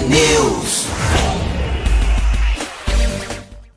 [0.00, 0.86] T-News.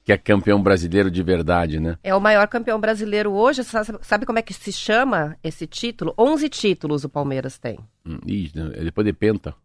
[0.03, 1.97] que é campeão brasileiro de verdade, né?
[2.03, 3.63] É o maior campeão brasileiro hoje.
[3.63, 6.13] Sa- Sabe como é que se chama esse título?
[6.17, 7.79] 11 títulos o Palmeiras tem.
[8.05, 9.55] Hum, Ih, é depois de penta.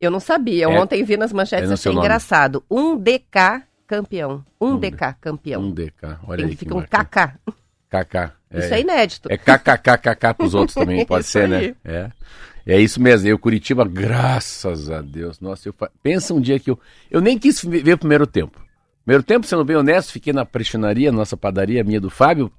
[0.00, 0.64] Eu não sabia.
[0.64, 2.64] É- Ontem vi nas manchetes é e no achei engraçado.
[2.70, 4.44] Um DK campeão.
[4.60, 5.62] Um Um DK campeão.
[5.62, 6.82] Um DK, olha Tem aí que que fica um.
[6.82, 7.38] KK.
[7.90, 8.32] KK.
[8.54, 9.28] Isso é inédito.
[9.32, 11.68] É KKKKK pros outros também, pode ser, aí.
[11.68, 11.74] né?
[11.84, 12.10] É.
[12.64, 13.26] É isso mesmo.
[13.26, 15.40] E o Curitiba, graças a Deus.
[15.40, 15.90] Nossa, eu fa...
[16.02, 16.78] pensa um dia que eu.
[17.10, 18.60] Eu nem quis ver ver o primeiro tempo.
[19.04, 22.52] Primeiro tempo, sendo bem honesto, fiquei na prestinaria, nossa padaria, minha do Fábio,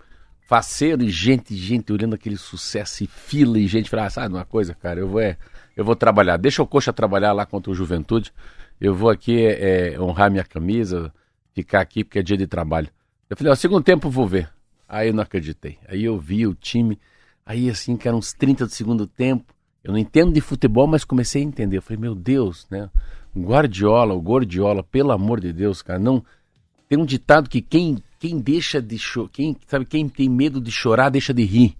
[0.49, 3.89] faceiro e gente, gente olhando aquele sucesso e fila e gente.
[3.89, 5.37] Falei, ah, sabe uma coisa, cara, eu vou, é,
[5.77, 6.35] eu vou trabalhar.
[6.35, 8.33] Deixa o Coxa trabalhar lá contra o Juventude.
[8.81, 11.13] Eu vou aqui é, honrar minha camisa,
[11.53, 12.89] ficar aqui porque é dia de trabalho.
[13.29, 14.49] Eu falei, ó, segundo tempo vou ver.
[14.87, 15.77] Aí eu não acreditei.
[15.87, 16.99] Aí eu vi o time,
[17.45, 19.53] aí assim, que eram uns 30 do segundo tempo.
[19.83, 21.77] Eu não entendo de futebol, mas comecei a entender.
[21.77, 22.89] Eu falei, meu Deus, né?
[23.35, 26.23] Guardiola, o Gordiola, pelo amor de Deus, cara, não.
[26.87, 30.71] Tem um ditado que quem, quem deixa de chorar, quem, sabe, quem tem medo de
[30.71, 31.77] chorar, deixa de rir.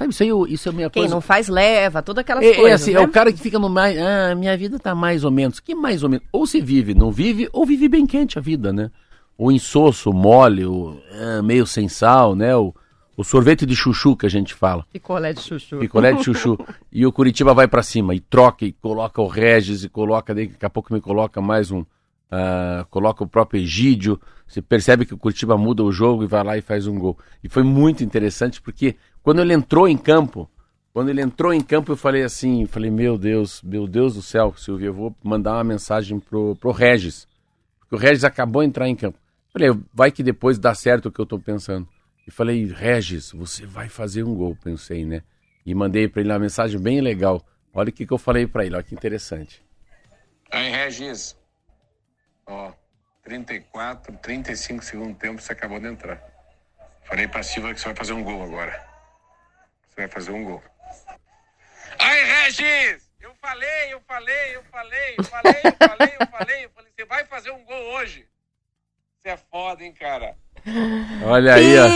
[0.00, 1.14] Sabe, isso aí, isso é a minha Quem coisa.
[1.14, 3.02] não faz leva, todas aquelas É, é assim, né?
[3.02, 3.98] é o cara que fica no mais.
[3.98, 5.60] Ah, minha vida tá mais ou menos.
[5.60, 6.26] Que mais ou menos?
[6.32, 8.90] Ou se vive, não vive, ou vive bem quente a vida, né?
[9.36, 12.56] O insosso, o mole, o ah, meio sem sal, né?
[12.56, 12.74] O,
[13.14, 14.86] o sorvete de chuchu que a gente fala.
[14.90, 15.76] Picolé de chuchu.
[15.76, 16.58] Picolé de chuchu.
[16.90, 20.64] e o Curitiba vai pra cima e troca e coloca o Regis e coloca, daqui
[20.64, 21.84] a pouco me coloca mais um.
[22.30, 24.18] ah, coloca o próprio Egídio.
[24.46, 27.16] Você percebe que o Curitiba muda o jogo e vai lá e faz um gol.
[27.44, 30.50] E foi muito interessante porque quando ele entrou em campo,
[30.92, 34.54] quando ele entrou em campo, eu falei assim, falei, meu Deus, meu Deus do céu,
[34.56, 37.28] Silvio, eu vou mandar uma mensagem pro, pro Regis.
[37.78, 39.18] Porque o Regis acabou de entrar em campo.
[39.52, 41.88] Falei, vai que depois dá certo o que eu tô pensando.
[42.26, 45.22] E falei, Regis, você vai fazer um gol, pensei, né?
[45.64, 47.44] E mandei para ele uma mensagem bem legal.
[47.72, 49.62] Olha o que, que eu falei para ele, olha que interessante.
[50.50, 51.36] Aí, Regis.
[52.46, 52.72] Ó,
[53.22, 56.20] 34, 35 segundo tempo, você acabou de entrar.
[57.04, 58.89] Falei pra Silva que você vai fazer um gol agora.
[60.00, 60.62] Vai fazer um gol.
[61.98, 63.10] Aí, Regis!
[63.20, 66.64] Eu falei, eu falei, eu falei, eu falei, eu falei, eu falei.
[66.64, 68.24] Eu falei, você vai fazer um gol hoje.
[69.20, 70.34] Você é foda, hein, cara?
[71.26, 71.86] Olha aí, ó.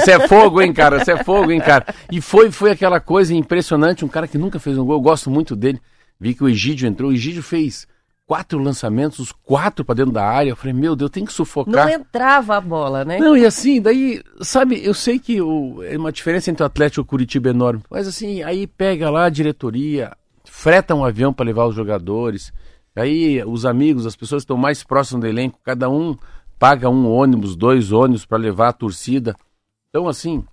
[0.00, 1.04] Você é fogo, hein, cara?
[1.04, 1.94] Você é fogo, hein, cara?
[2.10, 5.28] E foi, foi aquela coisa impressionante, um cara que nunca fez um gol, eu gosto
[5.28, 5.78] muito dele.
[6.18, 7.86] Vi que o Egídio entrou, o Egídio fez
[8.26, 10.50] quatro lançamentos, os quatro para dentro da área.
[10.50, 11.86] Eu falei, meu Deus, tem que sufocar.
[11.86, 13.18] Não entrava a bola, né?
[13.18, 17.00] Não, e assim, daí, sabe, eu sei que o, é uma diferença entre o Atlético
[17.00, 20.12] e o Curitiba enorme, mas assim, aí pega lá a diretoria,
[20.44, 22.52] freta um avião para levar os jogadores,
[22.96, 26.16] aí os amigos, as pessoas que estão mais próximas do elenco, cada um
[26.58, 29.36] paga um ônibus, dois ônibus para levar a torcida.
[29.90, 30.44] Então, assim,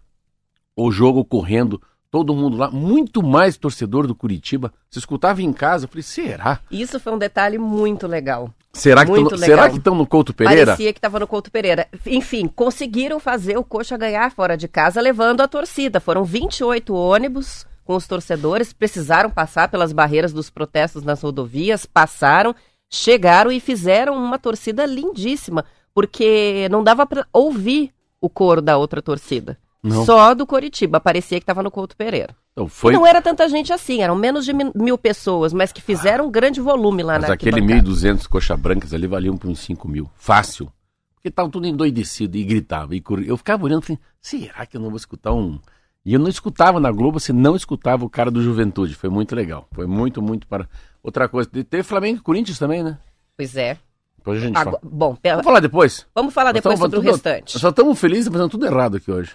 [0.75, 1.81] o jogo correndo,
[2.12, 4.72] todo mundo lá, muito mais torcedor do Curitiba.
[4.90, 6.60] Você escutava em casa, eu falei, será?
[6.69, 8.54] Isso foi um detalhe muito legal.
[8.74, 9.58] Será que Muito tão- legal.
[9.58, 10.66] será que estão no Couto Pereira?
[10.68, 11.88] Parecia que estava no Couto Pereira.
[12.06, 16.00] Enfim, conseguiram fazer o Coxa ganhar fora de casa, levando a torcida.
[16.00, 22.56] Foram 28 ônibus com os torcedores, precisaram passar pelas barreiras dos protestos nas rodovias, passaram,
[22.90, 27.92] chegaram e fizeram uma torcida lindíssima, porque não dava para ouvir
[28.22, 29.58] o coro da outra torcida.
[29.83, 30.06] Não.
[30.06, 31.00] Só do Coritiba.
[31.00, 32.36] Parecia que estava no Couto Pereira.
[32.51, 32.94] Então, foi...
[32.94, 36.31] Não era tanta gente assim, eram menos de mi- mil pessoas, mas que fizeram um
[36.31, 37.89] grande volume lá Mas na aquele arquibancada.
[37.89, 40.10] 1.200 coxa brancas ali valiam por uns 5 mil.
[40.16, 40.72] Fácil.
[41.16, 42.95] Porque estavam tudo endoidecido e gritava.
[42.95, 43.30] E corria.
[43.30, 45.60] Eu ficava olhando e falei, será que eu não vou escutar um...
[46.04, 48.95] E eu não escutava na Globo, você não escutava o cara do Juventude.
[48.95, 49.68] Foi muito legal.
[49.72, 50.68] Foi muito, muito para...
[51.04, 52.98] Outra coisa, teve Flamengo e Corinthians também, né?
[53.38, 53.77] Pois é.
[54.22, 54.92] Depois a gente Agora- fala.
[54.94, 56.06] bom, pela- Vamos falar depois?
[56.14, 57.56] vamos falar Nós depois sobre o tudo- restante.
[57.56, 59.32] Nós só estamos felizes fazendo tudo errado aqui hoje.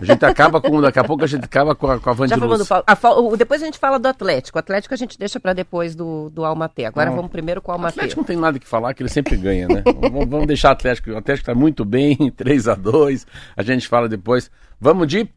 [0.00, 0.80] A gente acaba com...
[0.80, 2.62] Daqui a pouco a gente acaba com a, com a Van Já de falamos do
[2.62, 2.68] Luz.
[2.68, 2.84] Paulo.
[2.86, 4.58] a o- depois a gente fala do Atlético.
[4.58, 6.84] O Atlético a gente deixa para depois do, do Almaté.
[6.86, 7.16] Agora Não.
[7.16, 7.94] vamos primeiro com o O Almaté.
[8.00, 9.82] Atlético não tem nada que falar, que ele sempre ganha, né?
[10.00, 11.10] vamos, vamos deixar o Atlético.
[11.10, 13.24] O Atlético tá muito bem, 3 a 2
[13.56, 14.50] A gente fala depois.
[14.80, 15.28] Vamos de.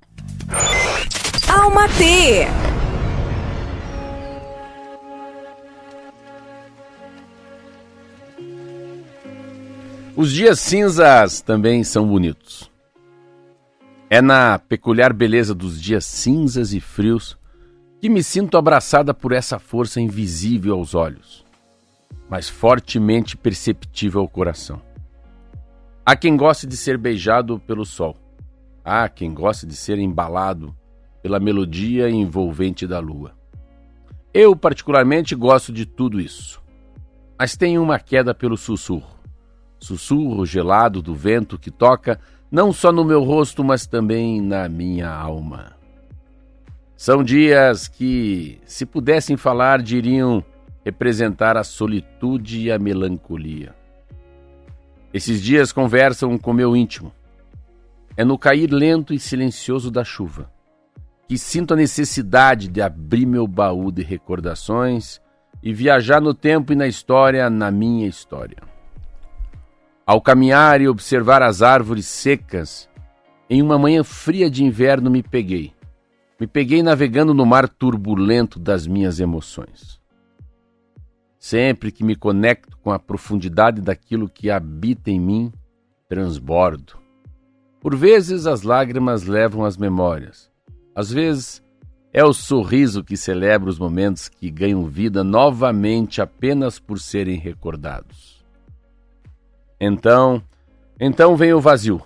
[1.47, 1.87] Alma
[10.19, 12.71] Os dias cinzas também são bonitos.
[14.09, 17.37] É na peculiar beleza dos dias cinzas e frios
[18.01, 21.45] que me sinto abraçada por essa força invisível aos olhos,
[22.27, 24.81] mas fortemente perceptível ao coração.
[26.03, 28.17] Há quem goste de ser beijado pelo sol.
[28.83, 30.75] Há quem goste de ser embalado
[31.21, 33.35] pela melodia envolvente da lua.
[34.33, 36.59] Eu, particularmente, gosto de tudo isso.
[37.37, 39.16] Mas tenho uma queda pelo sussurro
[39.79, 42.19] sussurro gelado do vento que toca
[42.51, 45.75] não só no meu rosto, mas também na minha alma.
[46.95, 50.43] São dias que, se pudessem falar, diriam
[50.83, 53.75] representar a solitude e a melancolia.
[55.13, 57.11] Esses dias conversam com meu íntimo.
[58.15, 60.49] É no cair lento e silencioso da chuva
[61.27, 65.19] que sinto a necessidade de abrir meu baú de recordações
[65.61, 68.66] e viajar no tempo e na história, na minha história.
[70.07, 72.89] Ao caminhar e observar as árvores secas,
[73.49, 75.73] em uma manhã fria de inverno me peguei.
[76.39, 79.99] Me peguei navegando no mar turbulento das minhas emoções.
[81.37, 85.51] Sempre que me conecto com a profundidade daquilo que habita em mim,
[86.07, 86.93] transbordo.
[87.81, 90.49] Por vezes as lágrimas levam as memórias.
[90.95, 91.61] Às vezes
[92.13, 98.36] é o sorriso que celebra os momentos que ganham vida novamente apenas por serem recordados.
[99.79, 100.41] Então,
[100.99, 102.01] então vem o vazio,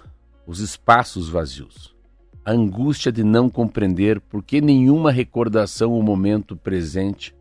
[0.46, 1.96] os espaços vazios.
[2.44, 7.34] A angústia de não compreender por que nenhuma recordação ou momento presente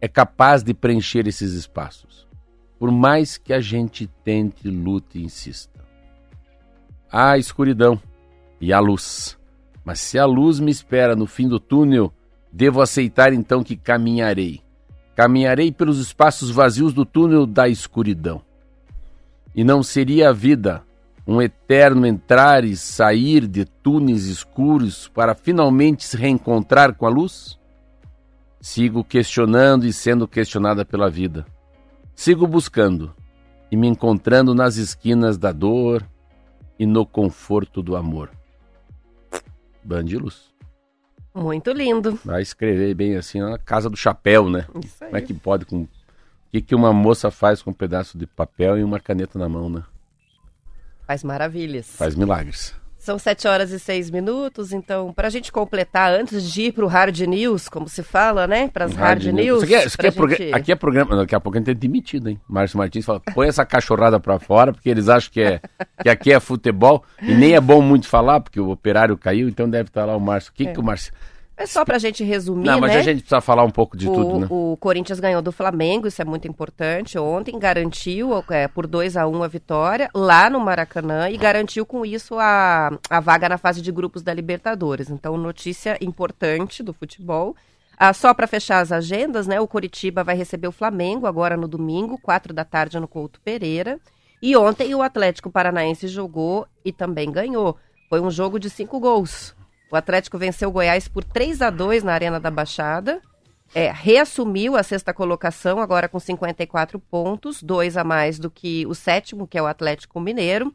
[0.00, 2.26] é capaz de preencher esses espaços,
[2.78, 5.84] por mais que a gente tente, lute e insista.
[7.12, 8.00] Há escuridão
[8.60, 9.38] e há luz,
[9.84, 12.12] mas se a luz me espera no fim do túnel,
[12.52, 14.62] devo aceitar então que caminharei.
[15.14, 18.42] Caminharei pelos espaços vazios do túnel da escuridão.
[19.54, 20.82] E não seria a vida
[21.26, 27.58] um eterno entrar e sair de túneis escuros para finalmente se reencontrar com a luz?
[28.60, 31.46] Sigo questionando e sendo questionada pela vida.
[32.14, 33.14] Sigo buscando
[33.70, 36.04] e me encontrando nas esquinas da dor
[36.78, 38.30] e no conforto do amor.
[39.82, 40.52] Bandilos.
[41.34, 42.18] Muito lindo.
[42.24, 44.66] Vai escrever bem assim na casa do chapéu, né?
[44.84, 45.10] Isso aí.
[45.10, 45.86] Como é que pode com.
[46.50, 49.48] O que, que uma moça faz com um pedaço de papel e uma caneta na
[49.48, 49.84] mão, né?
[51.06, 51.86] Faz maravilhas.
[51.96, 52.74] Faz milagres.
[52.98, 56.84] São 7 horas e 6 minutos, então, para a gente completar, antes de ir para
[56.84, 58.68] o Hard News, como se fala, né?
[58.68, 59.62] Para as Hard, News.
[59.62, 61.16] Isso aqui é, isso aqui é gente- aqui é programa.
[61.16, 62.38] Daqui a pouco a gente é demitido, hein?
[62.46, 65.60] Márcio Martins fala: põe essa cachorrada pra fora, porque eles acham que, é,
[66.02, 67.02] que aqui é futebol.
[67.22, 70.20] E nem é bom muito falar, porque o operário caiu, então deve estar lá o
[70.20, 70.50] Márcio.
[70.50, 71.12] O que, que o Márcio.
[71.60, 73.00] É só para a gente resumir, Não, mas né?
[73.00, 74.46] a gente precisa falar um pouco de o, tudo, né?
[74.48, 77.18] o Corinthians ganhou do Flamengo, isso é muito importante.
[77.18, 82.02] Ontem garantiu é, por 2 a 1 a vitória lá no Maracanã e garantiu com
[82.02, 85.10] isso a, a vaga na fase de grupos da Libertadores.
[85.10, 87.54] Então, notícia importante do futebol.
[87.94, 89.60] Ah, só para fechar as agendas, né?
[89.60, 94.00] O Coritiba vai receber o Flamengo agora no domingo, 4 da tarde no Couto Pereira.
[94.40, 97.76] E ontem o Atlético Paranaense jogou e também ganhou.
[98.08, 99.54] Foi um jogo de cinco gols.
[99.90, 103.20] O Atlético venceu o Goiás por 3 a 2 na Arena da Baixada.
[103.74, 108.94] É, reassumiu a sexta colocação, agora com 54 pontos, dois a mais do que o
[108.94, 110.72] sétimo, que é o Atlético Mineiro.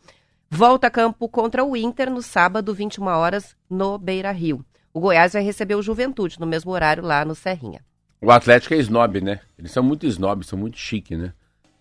[0.49, 4.65] Volta a campo contra o Inter no sábado, 21 horas, no Beira Rio.
[4.93, 7.81] O Goiás vai receber o Juventude no mesmo horário lá no Serrinha.
[8.21, 9.41] O Atlético é snob, né?
[9.57, 11.33] Eles são muito snob, são muito chique, né?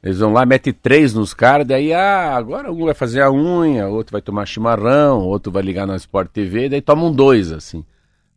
[0.04, 3.88] Eles vão lá, mete três nos caras, daí, ah, agora um vai fazer a unha,
[3.88, 7.82] outro vai tomar chimarrão, outro vai ligar na Sport TV, daí tomam dois, assim.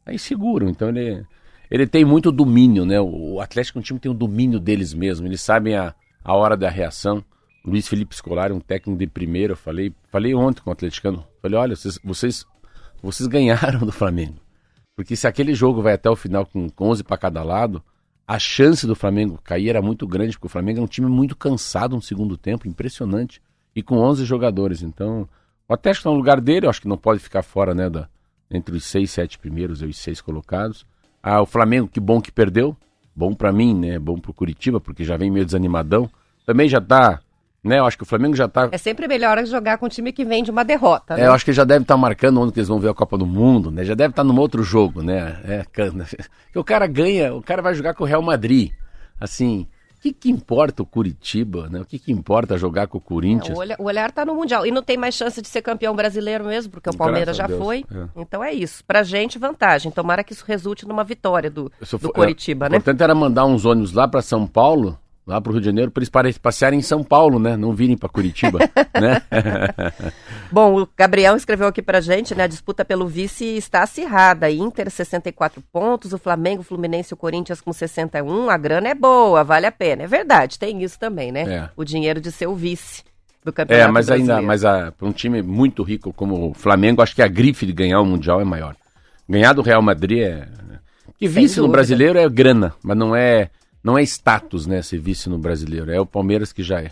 [0.05, 1.25] Aí seguram, então ele,
[1.69, 3.01] ele tem muito domínio, né?
[3.01, 5.93] O, Atlético é um time que tem o domínio deles mesmo, eles sabem a,
[6.23, 7.21] a hora da reação.
[7.65, 11.59] Luiz Felipe Scolari, um técnico de primeira, eu falei, falei ontem com o atleticano, falei,
[11.59, 12.45] olha, vocês, vocês
[13.03, 14.35] vocês ganharam do Flamengo.
[14.95, 17.83] Porque se aquele jogo vai até o final com 11 para cada lado,
[18.27, 21.35] a chance do Flamengo cair era muito grande, porque o Flamengo é um time muito
[21.35, 23.41] cansado no segundo tempo, impressionante,
[23.73, 24.81] e com 11 jogadores.
[24.81, 25.29] Então,
[25.67, 28.09] o Atlético está no lugar dele, eu acho que não pode ficar fora, né, da,
[28.51, 30.85] entre os seis, sete primeiros e os seis colocados.
[31.23, 32.75] Ah, o Flamengo, que bom que perdeu,
[33.15, 36.09] bom para mim, né, bom pro Curitiba, porque já vem meio desanimadão.
[36.45, 37.21] Também já tá
[37.67, 37.79] né?
[37.79, 38.69] Eu acho que o Flamengo já tá.
[38.71, 41.15] É sempre melhor jogar com um time que vem de uma derrota.
[41.15, 41.23] Né?
[41.23, 42.93] É, eu acho que já deve estar tá marcando onde que eles vão ver a
[42.93, 43.83] Copa do Mundo, né?
[43.83, 45.37] Já deve estar tá num outro jogo, né?
[45.43, 45.65] É,
[46.57, 48.71] o cara ganha, o cara vai jogar com o Real Madrid.
[49.19, 51.81] Assim, o que, que importa o Curitiba, né?
[51.81, 53.49] O que, que importa jogar com o Corinthians?
[53.49, 54.63] É, o, olhar, o olhar tá no Mundial.
[54.65, 57.83] E não tem mais chance de ser campeão brasileiro mesmo, porque o Palmeiras já foi.
[57.91, 58.05] É.
[58.15, 58.83] Então é isso.
[58.85, 59.91] Pra gente, vantagem.
[59.91, 62.75] Tomara que isso resulte numa vitória do, do Curitiba, é, né?
[62.75, 65.65] O importante era mandar uns ônibus lá para São Paulo lá para o Rio de
[65.65, 67.57] Janeiro para eles passearem em São Paulo, né?
[67.57, 68.59] Não virem para Curitiba,
[68.99, 69.21] né?
[70.49, 72.45] Bom, o Gabriel escreveu aqui para gente, né?
[72.45, 74.49] A disputa pelo vice está acirrada.
[74.49, 78.49] Inter 64 pontos, o Flamengo, o Fluminense e o Corinthians com 61.
[78.49, 80.03] A grana é boa, vale a pena.
[80.03, 81.41] É verdade, tem isso também, né?
[81.41, 81.69] É.
[81.75, 83.03] O dinheiro de ser o vice
[83.43, 84.39] do campeonato É, mas brasileiro.
[84.39, 87.73] ainda, mas para um time muito rico como o Flamengo, acho que a grife de
[87.73, 88.75] ganhar o mundial é maior.
[89.27, 90.47] Ganhar do Real Madrid é
[91.17, 93.49] que vice no brasileiro é grana, mas não é
[93.87, 95.89] não é status, né, ser vice no brasileiro.
[95.89, 96.91] É o Palmeiras que já é.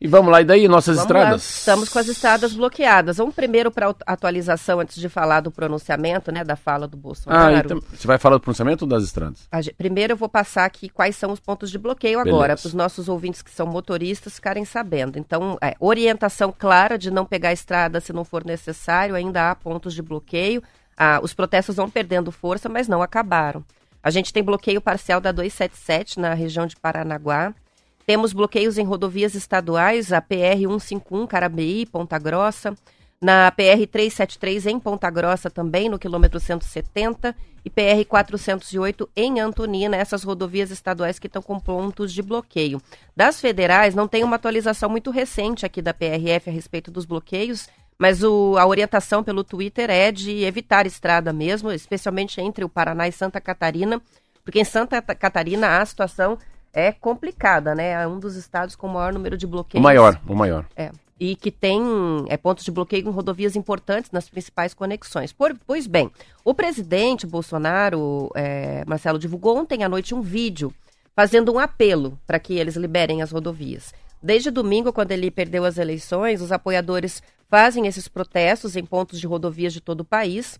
[0.00, 1.30] E vamos lá, e daí, nossas vamos estradas?
[1.30, 1.36] Lá.
[1.36, 3.18] Estamos com as estradas bloqueadas.
[3.18, 7.54] Vamos primeiro para atualização, antes de falar do pronunciamento, né, da fala do Bolsonaro.
[7.54, 9.46] Ah, então, você vai falar do pronunciamento ou das estradas?
[9.76, 12.34] Primeiro eu vou passar aqui quais são os pontos de bloqueio Beleza.
[12.34, 15.18] agora, para os nossos ouvintes que são motoristas ficarem sabendo.
[15.18, 19.54] Então, é, orientação clara de não pegar a estrada se não for necessário, ainda há
[19.54, 20.62] pontos de bloqueio.
[20.96, 23.62] Ah, os protestos vão perdendo força, mas não acabaram.
[24.06, 27.52] A gente tem bloqueio parcial da 277 na região de Paranaguá.
[28.06, 32.72] Temos bloqueios em rodovias estaduais, a PR 151 Carabeí, Ponta Grossa,
[33.20, 37.34] na PR 373 em Ponta Grossa também, no quilômetro 170,
[37.64, 42.80] e PR 408 em Antonina, essas rodovias estaduais que estão com pontos de bloqueio.
[43.16, 47.68] Das federais, não tem uma atualização muito recente aqui da PRF a respeito dos bloqueios.
[47.98, 53.08] Mas o, a orientação pelo Twitter é de evitar estrada mesmo, especialmente entre o Paraná
[53.08, 54.00] e Santa Catarina,
[54.44, 56.38] porque em Santa Catarina a situação
[56.72, 57.92] é complicada, né?
[57.92, 59.80] É um dos estados com o maior número de bloqueios.
[59.80, 60.66] O maior, o maior.
[60.76, 60.90] É.
[61.18, 61.80] E que tem
[62.28, 65.32] é, pontos de bloqueio em rodovias importantes nas principais conexões.
[65.32, 66.10] Por, pois bem,
[66.44, 70.72] o presidente Bolsonaro, é, Marcelo, divulgou ontem à noite um vídeo
[71.14, 73.94] fazendo um apelo para que eles liberem as rodovias.
[74.22, 79.26] Desde domingo, quando ele perdeu as eleições, os apoiadores fazem esses protestos em pontos de
[79.26, 80.58] rodovias de todo o país.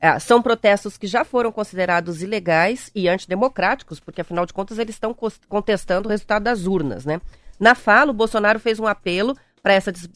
[0.00, 4.94] É, são protestos que já foram considerados ilegais e antidemocráticos, porque afinal de contas eles
[4.94, 5.14] estão
[5.48, 7.20] contestando o resultado das urnas, né?
[7.58, 10.08] Na fala, o Bolsonaro fez um apelo para essa des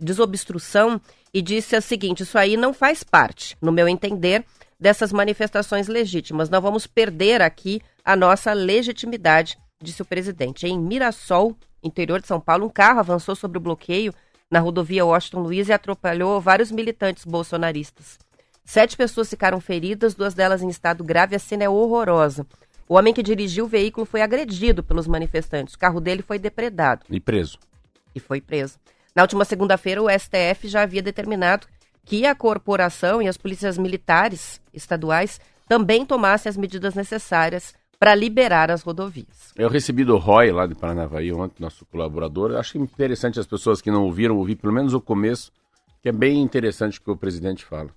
[0.00, 1.00] desobstrução
[1.32, 4.44] e disse o seguinte: isso aí não faz parte, no meu entender,
[4.80, 6.48] dessas manifestações legítimas.
[6.48, 10.66] Não vamos perder aqui a nossa legitimidade, disse o presidente.
[10.66, 14.14] Em Mirassol, interior de São Paulo, um carro avançou sobre o bloqueio
[14.50, 18.18] na rodovia Washington Luiz e atrapalhou vários militantes bolsonaristas.
[18.64, 21.36] Sete pessoas ficaram feridas, duas delas em estado grave.
[21.36, 22.46] A cena é horrorosa.
[22.88, 25.74] O homem que dirigiu o veículo foi agredido pelos manifestantes.
[25.74, 27.04] O carro dele foi depredado.
[27.08, 27.58] E preso.
[28.14, 28.78] E foi preso.
[29.14, 31.66] Na última segunda-feira, o STF já havia determinado
[32.04, 38.70] que a corporação e as polícias militares estaduais também tomassem as medidas necessárias para liberar
[38.70, 39.52] as rodovias.
[39.56, 42.56] Eu recebi do Roy, lá de Paranavaí, ontem, nosso colaborador.
[42.56, 45.52] Acho interessante as pessoas que não ouviram ouvir pelo menos o começo,
[46.00, 47.94] que é bem interessante o que o presidente fala.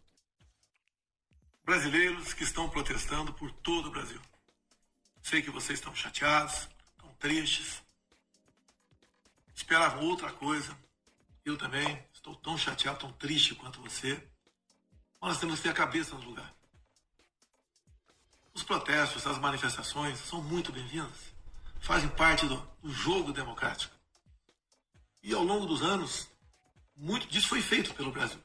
[1.63, 4.19] Brasileiros que estão protestando por todo o Brasil.
[5.21, 6.67] Sei que vocês estão chateados,
[6.97, 7.83] estão tristes,
[9.53, 10.75] esperavam outra coisa.
[11.45, 14.15] Eu também estou tão chateado, tão triste quanto você.
[15.21, 16.51] Mas nós temos que ter a cabeça no lugar.
[18.53, 21.33] Os protestos, as manifestações são muito bem-vindas,
[21.79, 23.95] fazem parte do, do jogo democrático.
[25.23, 26.27] E ao longo dos anos,
[26.95, 28.39] muito disso foi feito pelo Brasil.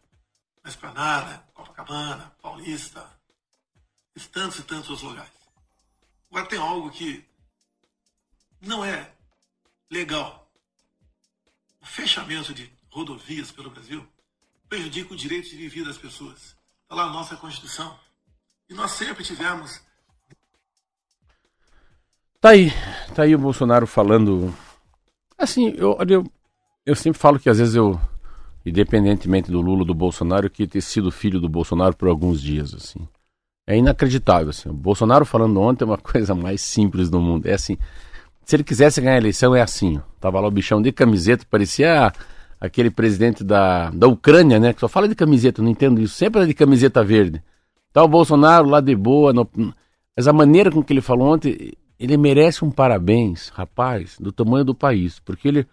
[0.62, 3.04] Na Esplanada, Copacabana, Paulista,
[4.14, 5.32] e tantos e tantos lugares.
[6.30, 7.24] Agora tem algo que
[8.60, 9.12] não é
[9.90, 10.50] legal.
[11.80, 14.06] O fechamento de rodovias pelo Brasil
[14.68, 16.56] prejudica o direito de viver das pessoas.
[16.82, 17.98] Está lá a nossa Constituição.
[18.68, 19.80] E nós sempre tivemos
[22.40, 22.70] Tá aí,
[23.14, 24.54] tá aí o Bolsonaro falando.
[25.38, 26.24] Assim, eu, eu,
[26.84, 27.98] eu sempre falo que às vezes eu,
[28.64, 33.06] independentemente do Lula do Bolsonaro, queria ter sido filho do Bolsonaro por alguns dias, assim.
[33.66, 34.68] É inacreditável, assim.
[34.68, 37.46] O Bolsonaro falando ontem é uma coisa mais simples do mundo.
[37.46, 37.76] É assim,
[38.44, 40.00] se ele quisesse ganhar a eleição, é assim, ó.
[40.20, 42.12] Tava lá o bichão de camiseta, parecia
[42.60, 44.72] aquele presidente da, da Ucrânia, né?
[44.72, 46.14] Que só fala de camiseta, não entendo isso.
[46.14, 47.42] Sempre é de camiseta verde.
[47.92, 49.32] Tá o Bolsonaro lá de boa.
[49.32, 49.48] No,
[50.16, 54.64] mas a maneira com que ele falou ontem, ele merece um parabéns, rapaz, do tamanho
[54.64, 55.18] do país.
[55.20, 55.66] Porque ele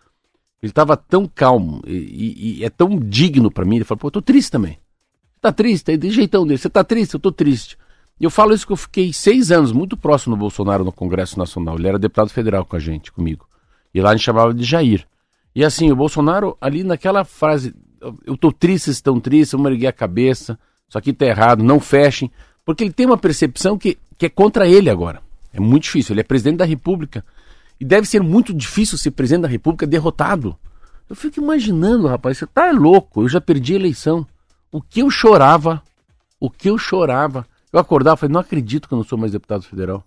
[0.64, 3.76] ele estava tão calmo e, e, e, é tão digno para mim.
[3.76, 4.80] Ele falou, pô, eu tô triste também.
[5.42, 5.92] Tá triste?
[5.92, 6.58] É de jeitão dele.
[6.58, 7.16] Você tá triste?
[7.16, 7.78] Eu tô triste.
[8.18, 11.78] Eu falo isso que eu fiquei seis anos muito próximo do Bolsonaro no Congresso Nacional.
[11.78, 13.46] Ele era deputado federal com a gente, comigo.
[13.94, 15.06] E lá a gente chamava de Jair.
[15.54, 17.76] E assim, o Bolsonaro, ali naquela frase,
[18.26, 22.32] eu tô triste, estão tristes, vamos erguer a cabeça, isso aqui tá errado, não fechem.
[22.64, 25.22] Porque ele tem uma percepção que, que é contra ele agora.
[25.54, 26.14] É muito difícil.
[26.14, 27.24] Ele é presidente da República.
[27.80, 30.58] E deve ser muito difícil ser presidente da República derrotado.
[31.10, 33.22] Eu fico imaginando, rapaz, você tá louco.
[33.22, 34.26] Eu já perdi a eleição.
[34.72, 35.82] O que eu chorava,
[36.40, 37.46] o que eu chorava.
[37.72, 40.04] Eu acordava e falei, não acredito que eu não sou mais deputado federal.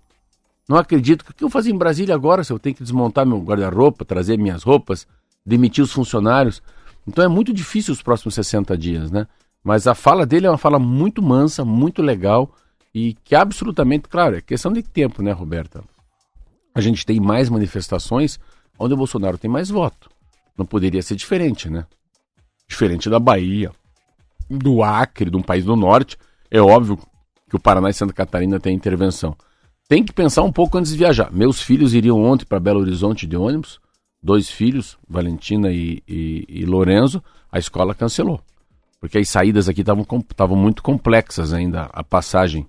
[0.68, 1.22] Não acredito.
[1.22, 4.36] O que eu fazia em Brasília agora se eu tenho que desmontar meu guarda-roupa, trazer
[4.36, 5.06] minhas roupas,
[5.44, 6.62] demitir os funcionários?
[7.06, 9.26] Então é muito difícil os próximos 60 dias, né?
[9.62, 12.52] Mas a fala dele é uma fala muito mansa, muito legal
[12.96, 15.84] e que absolutamente, claro, é questão de tempo, né, Roberta?
[16.74, 18.40] A gente tem mais manifestações
[18.78, 20.08] onde o Bolsonaro tem mais voto.
[20.56, 21.84] Não poderia ser diferente, né?
[22.66, 23.70] Diferente da Bahia,
[24.48, 26.16] do Acre, de um país do norte.
[26.50, 26.98] É óbvio
[27.50, 29.36] que o Paraná e Santa Catarina têm intervenção
[29.86, 31.30] tem que pensar um pouco antes de viajar.
[31.30, 33.78] Meus filhos iriam ontem para Belo Horizonte de ônibus,
[34.22, 37.22] dois filhos, Valentina e, e, e Lorenzo,
[37.52, 38.40] a escola cancelou.
[38.98, 42.66] Porque as saídas aqui estavam muito complexas ainda, a passagem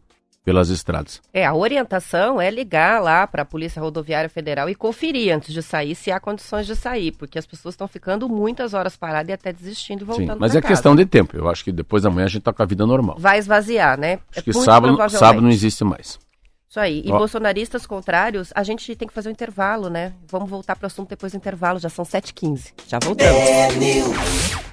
[0.48, 1.22] pelas estradas.
[1.34, 5.62] É, a orientação é ligar lá para a Polícia Rodoviária Federal e conferir antes de
[5.62, 9.34] sair se há condições de sair, porque as pessoas estão ficando muitas horas paradas e
[9.34, 10.74] até desistindo e voltando Sim, mas é casa.
[10.74, 11.36] questão de tempo.
[11.36, 13.18] Eu acho que depois da manhã a gente está com a vida normal.
[13.20, 14.20] Vai esvaziar, né?
[14.32, 16.18] Acho é que sábado, sábado não existe mais.
[16.70, 17.04] Isso aí.
[17.04, 17.18] E Ó.
[17.18, 20.14] bolsonaristas contrários, a gente tem que fazer um intervalo, né?
[20.30, 22.72] Vamos voltar para o assunto depois do intervalo, já são 7h15.
[22.88, 24.67] Já voltamos.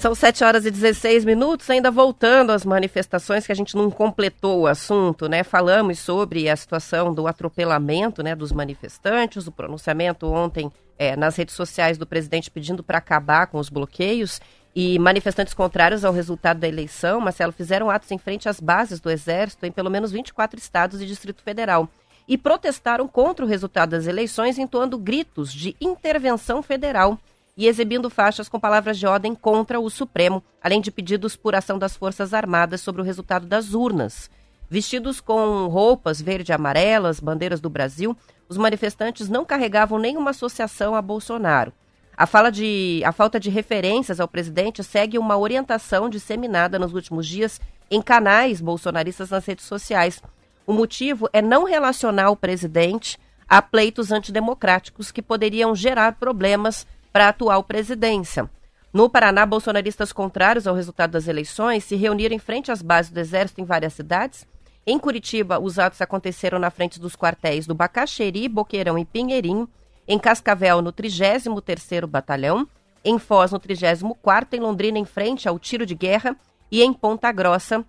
[0.00, 4.60] São 7 horas e 16 minutos, ainda voltando às manifestações que a gente não completou
[4.60, 5.44] o assunto, né?
[5.44, 11.54] Falamos sobre a situação do atropelamento né, dos manifestantes, o pronunciamento ontem é, nas redes
[11.54, 14.40] sociais do presidente pedindo para acabar com os bloqueios
[14.74, 19.10] e manifestantes contrários ao resultado da eleição, Marcelo, fizeram atos em frente às bases do
[19.10, 21.86] Exército em pelo menos 24 estados e Distrito Federal
[22.26, 27.18] e protestaram contra o resultado das eleições, entoando gritos de intervenção federal
[27.60, 31.78] e exibindo faixas com palavras de ordem contra o Supremo, além de pedidos por ação
[31.78, 34.30] das Forças Armadas sobre o resultado das urnas.
[34.70, 38.16] Vestidos com roupas verde e amarelas, bandeiras do Brasil,
[38.48, 41.70] os manifestantes não carregavam nenhuma associação a Bolsonaro.
[42.16, 47.26] A, fala de, a falta de referências ao presidente segue uma orientação disseminada nos últimos
[47.26, 50.22] dias em canais bolsonaristas nas redes sociais.
[50.66, 57.26] O motivo é não relacionar o presidente a pleitos antidemocráticos que poderiam gerar problemas para
[57.26, 58.48] a atual presidência.
[58.92, 63.20] No Paraná, bolsonaristas contrários ao resultado das eleições se reuniram em frente às bases do
[63.20, 64.46] Exército em várias cidades.
[64.86, 69.68] Em Curitiba, os atos aconteceram na frente dos quartéis do Bacaxeri, Boqueirão e Pinheirinho,
[70.08, 72.66] em Cascavel, no 33º Batalhão,
[73.04, 76.36] em Foz, no 34º, em Londrina, em frente ao tiro de guerra,
[76.70, 77.84] e em Ponta Grossa,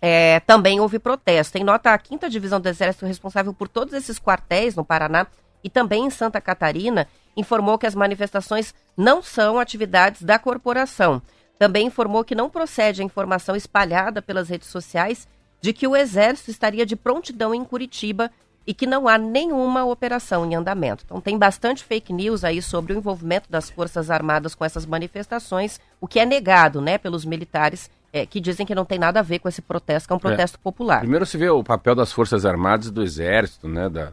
[0.00, 1.56] é, também houve protesto.
[1.56, 5.26] Em nota, a 5 Divisão do Exército, responsável por todos esses quartéis no Paraná
[5.62, 11.20] e também em Santa Catarina, informou que as manifestações não são atividades da corporação.
[11.58, 15.28] Também informou que não procede a informação espalhada pelas redes sociais
[15.60, 18.30] de que o Exército estaria de prontidão em Curitiba
[18.66, 21.04] e que não há nenhuma operação em andamento.
[21.04, 25.80] Então tem bastante fake news aí sobre o envolvimento das Forças Armadas com essas manifestações,
[26.00, 29.22] o que é negado né, pelos militares é, que dizem que não tem nada a
[29.22, 30.20] ver com esse protesto, que é um é.
[30.20, 30.62] protesto é.
[30.62, 31.00] popular.
[31.00, 34.12] Primeiro se vê o papel das Forças Armadas e do Exército, né, da,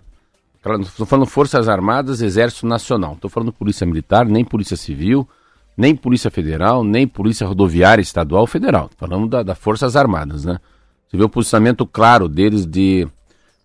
[0.63, 3.13] Estou falando Forças Armadas, Exército Nacional.
[3.13, 5.27] Estou falando Polícia Militar, nem Polícia Civil,
[5.75, 8.85] nem Polícia Federal, nem Polícia Rodoviária Estadual Federal.
[8.85, 10.59] Estou falando da, da, Forças Armadas, né?
[11.07, 13.07] Você vê o posicionamento claro deles de,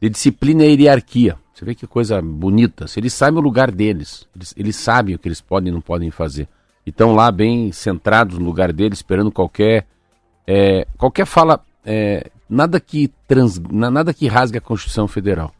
[0.01, 1.37] de disciplina e hierarquia.
[1.53, 2.87] Você vê que coisa bonita.
[2.97, 6.11] Eles sabem o lugar deles, eles, eles sabem o que eles podem e não podem
[6.11, 6.49] fazer.
[6.87, 9.87] E estão lá bem centrados no lugar deles, esperando qualquer,
[10.47, 15.53] é, qualquer fala, é, nada, que trans, nada que rasgue a Constituição Federal.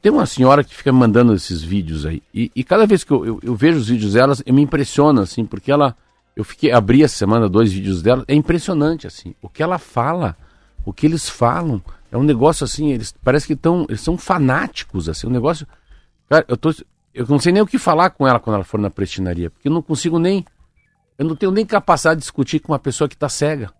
[0.00, 2.22] Tem uma senhora que fica mandando esses vídeos aí.
[2.32, 5.22] E, e cada vez que eu, eu, eu, vejo os vídeos delas, eu me impressiona,
[5.22, 5.96] assim, porque ela.
[6.36, 9.34] Eu fiquei, abri essa semana dois vídeos dela, é impressionante, assim.
[9.42, 10.36] O que ela fala,
[10.84, 11.82] o que eles falam,
[12.12, 13.86] é um negócio assim, eles parece que estão.
[13.88, 15.66] Eles são fanáticos, assim, um negócio.
[16.28, 16.72] Cara, eu tô.
[17.12, 19.66] Eu não sei nem o que falar com ela quando ela for na prestinaria, porque
[19.66, 20.44] eu não consigo nem.
[21.18, 23.72] Eu não tenho nem capacidade de discutir com uma pessoa que está cega.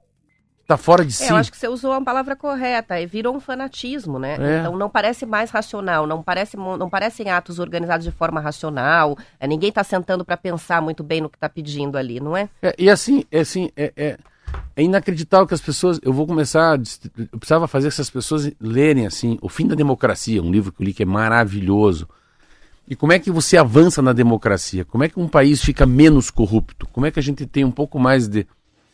[0.68, 1.30] Tá fora de É, si.
[1.30, 4.36] eu acho que você usou a palavra correta, e virou um fanatismo, né?
[4.38, 4.60] É.
[4.60, 9.16] Então não parece mais racional, não parece não parecem atos organizados de forma racional.
[9.40, 12.50] é, ninguém está sentando para pensar muito bem no que está pedindo ali, não é?
[12.62, 14.18] É, e assim, é assim, é, é,
[14.76, 15.98] é inacreditável que as pessoas.
[16.02, 16.78] Eu vou começar.
[17.32, 20.84] Eu precisava fazer essas pessoas lerem assim, O Fim da Democracia, um livro que eu
[20.84, 22.06] li que é maravilhoso.
[22.86, 24.84] E como é que você avança na democracia?
[24.84, 26.86] Como é que um país fica menos corrupto?
[26.88, 28.46] Como é que a gente tem um pouco mais de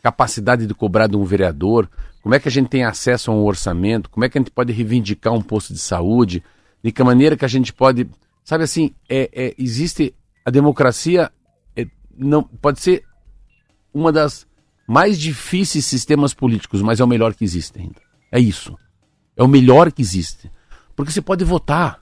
[0.05, 1.89] capacidade de cobrar de um vereador?
[2.21, 4.07] Como é que a gente tem acesso a um orçamento?
[4.07, 6.43] Como é que a gente pode reivindicar um posto de saúde?
[6.83, 8.07] De que maneira que a gente pode.
[8.43, 10.13] Sabe assim, é, é, existe.
[10.45, 11.31] A democracia
[11.75, 13.03] é, não pode ser
[13.91, 14.45] uma das
[14.87, 17.99] mais difíceis sistemas políticos, mas é o melhor que existe ainda.
[18.31, 18.77] É isso.
[19.35, 20.51] É o melhor que existe.
[20.95, 21.99] Porque você pode votar.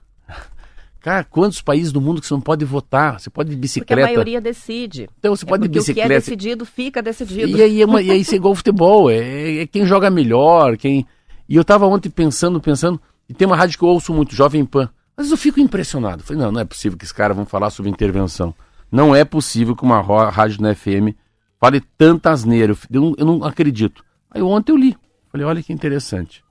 [1.04, 3.20] Cara, quantos países do mundo que você não pode votar?
[3.20, 4.02] Você pode de Porque a bicicleta.
[4.06, 5.06] maioria decide.
[5.18, 6.20] Então você É pode de porque o que é bicicleta.
[6.20, 7.58] decidido fica decidido.
[7.58, 10.78] E aí, é uma, e aí isso é igual futebol, é, é quem joga melhor,
[10.78, 11.06] quem.
[11.46, 14.64] E eu tava ontem pensando, pensando, e tem uma rádio que eu ouço muito, Jovem
[14.64, 14.88] Pan.
[15.14, 16.22] Mas eu fico impressionado.
[16.22, 18.54] Falei, não, não é possível que esses caras vão falar sobre intervenção.
[18.90, 21.14] Não é possível que uma rádio na FM
[21.60, 22.72] fale tanta asneira.
[22.72, 24.02] Eu, eu não, eu não acredito.
[24.30, 24.96] Aí ontem eu li.
[25.30, 26.42] Falei, olha que interessante.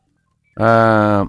[0.56, 1.26] Ah,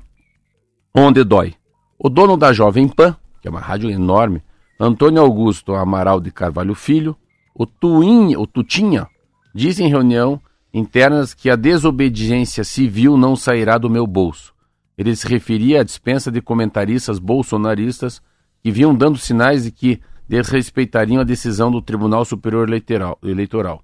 [0.95, 1.55] onde dói?
[1.99, 4.43] O dono da Jovem Pan, que é uma rádio enorme,
[4.79, 7.17] Antônio Augusto Amaral de Carvalho Filho,
[7.55, 9.07] o, Tuinha, o Tutinha,
[9.55, 10.41] diz em reunião
[10.73, 14.53] internas que a desobediência civil não sairá do meu bolso.
[14.99, 18.21] Ele se referia à dispensa de comentaristas bolsonaristas
[18.61, 23.19] que vinham dando sinais de que desrespeitariam a decisão do Tribunal Superior Eleitoral.
[23.23, 23.83] Eleitoral.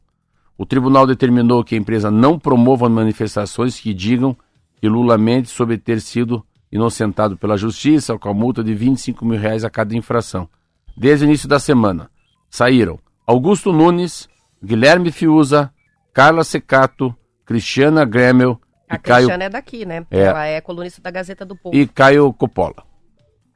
[0.58, 4.36] O tribunal determinou que a empresa não promova manifestações que digam
[4.80, 9.38] que Lula mente sobre ter sido inocentado pela justiça com a multa de 25 mil
[9.38, 10.48] reais a cada infração.
[10.96, 12.10] Desde o início da semana,
[12.48, 14.28] saíram Augusto Nunes,
[14.62, 15.72] Guilherme Fiuza,
[16.12, 20.06] Carla Secato, Cristiana Gremel A e Caio, Cristiana é daqui, né?
[20.10, 20.20] É.
[20.20, 21.74] Ela é colunista da Gazeta do Povo.
[21.74, 22.84] e Caio Coppola.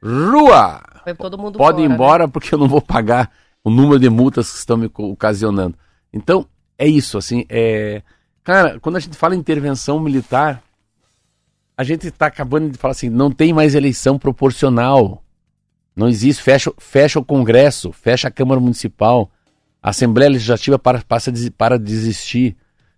[0.03, 0.81] Rua!
[1.03, 1.95] Foi todo mundo Pode ir fora, né?
[1.95, 3.31] embora porque eu não vou pagar
[3.63, 5.77] o número de multas que estão me ocasionando.
[6.13, 6.47] Então,
[6.77, 8.01] é isso, assim, é...
[8.43, 10.61] Cara, quando a gente fala em intervenção militar,
[11.77, 15.21] a gente está acabando de falar assim, não tem mais eleição proporcional.
[15.95, 19.29] Não existe, fecha, fecha o Congresso, fecha a Câmara Municipal,
[19.81, 22.55] a Assembleia Legislativa para, passa para desistir.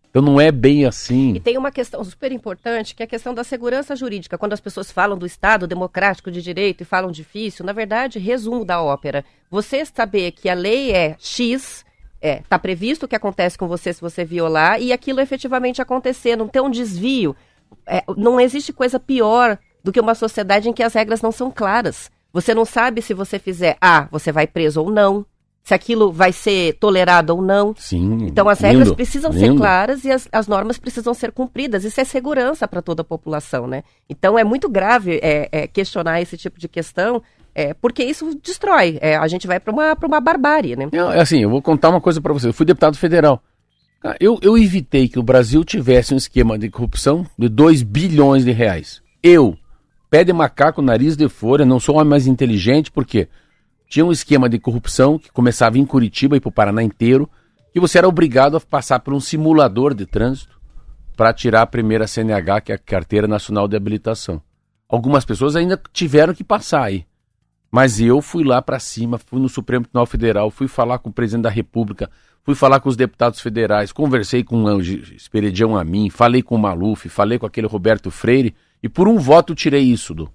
[0.10, 1.40] Então não é bem E assim.
[1.40, 4.38] tem uma questão super importante, que é a questão da segurança jurídica.
[4.38, 8.66] Quando as pessoas falam do Estado democrático de direito e falam difícil, na verdade, resumo
[8.66, 9.24] da ópera.
[9.52, 11.86] Você saber que a lei é X,
[12.20, 16.36] é, tá previsto o que acontece com você se você violar, e aquilo efetivamente acontecer,
[16.36, 17.36] não ter um desvio.
[17.88, 21.50] É, não existe coisa pior do que uma sociedade em que as regras não são
[21.50, 22.12] claras.
[22.34, 25.26] Você não sabe se você fizer A, você vai preso ou não,
[25.64, 27.74] se aquilo vai ser tolerado ou não.
[27.78, 28.26] Sim.
[28.28, 29.58] Então as regras lindo, precisam ser lindo.
[29.58, 31.84] claras e as, as normas precisam ser cumpridas.
[31.84, 33.84] Isso é segurança para toda a população, né?
[34.10, 37.22] Então é muito grave é, é, questionar esse tipo de questão,
[37.54, 38.98] é, porque isso destrói.
[39.02, 40.88] É, a gente vai para uma, pra uma barbárie, né?
[40.92, 42.48] Eu, é assim, eu vou contar uma coisa pra você.
[42.48, 43.42] Eu fui deputado federal.
[44.08, 48.46] Cara, Eu, eu evitei que o Brasil tivesse um esquema de corrupção de 2 bilhões
[48.46, 49.02] de reais.
[49.22, 49.58] Eu,
[50.10, 53.28] pé de macaco, nariz de folha, não sou homem mais inteligente, porque
[53.90, 57.30] tinha um esquema de corrupção que começava em Curitiba e pro Paraná inteiro,
[57.74, 60.58] que você era obrigado a passar por um simulador de trânsito
[61.18, 64.42] para tirar a primeira CNH, que é a Carteira Nacional de Habilitação.
[64.88, 67.06] Algumas pessoas ainda tiveram que passar aí.
[67.70, 71.14] Mas eu fui lá para cima, fui no Supremo Tribunal Federal, fui falar com o
[71.14, 72.10] presidente da República,
[72.48, 77.10] fui falar com os deputados federais, conversei com o Esperidião Amin, falei com o Maluf,
[77.10, 80.32] falei com aquele Roberto Freire, e por um voto tirei isso do,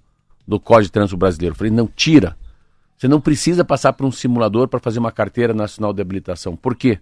[0.47, 1.55] do Código de Trânsito Brasileiro.
[1.55, 2.37] Falei, não, tira.
[2.95, 6.55] Você não precisa passar por um simulador para fazer uma carteira nacional de habilitação.
[6.55, 6.99] Por quê?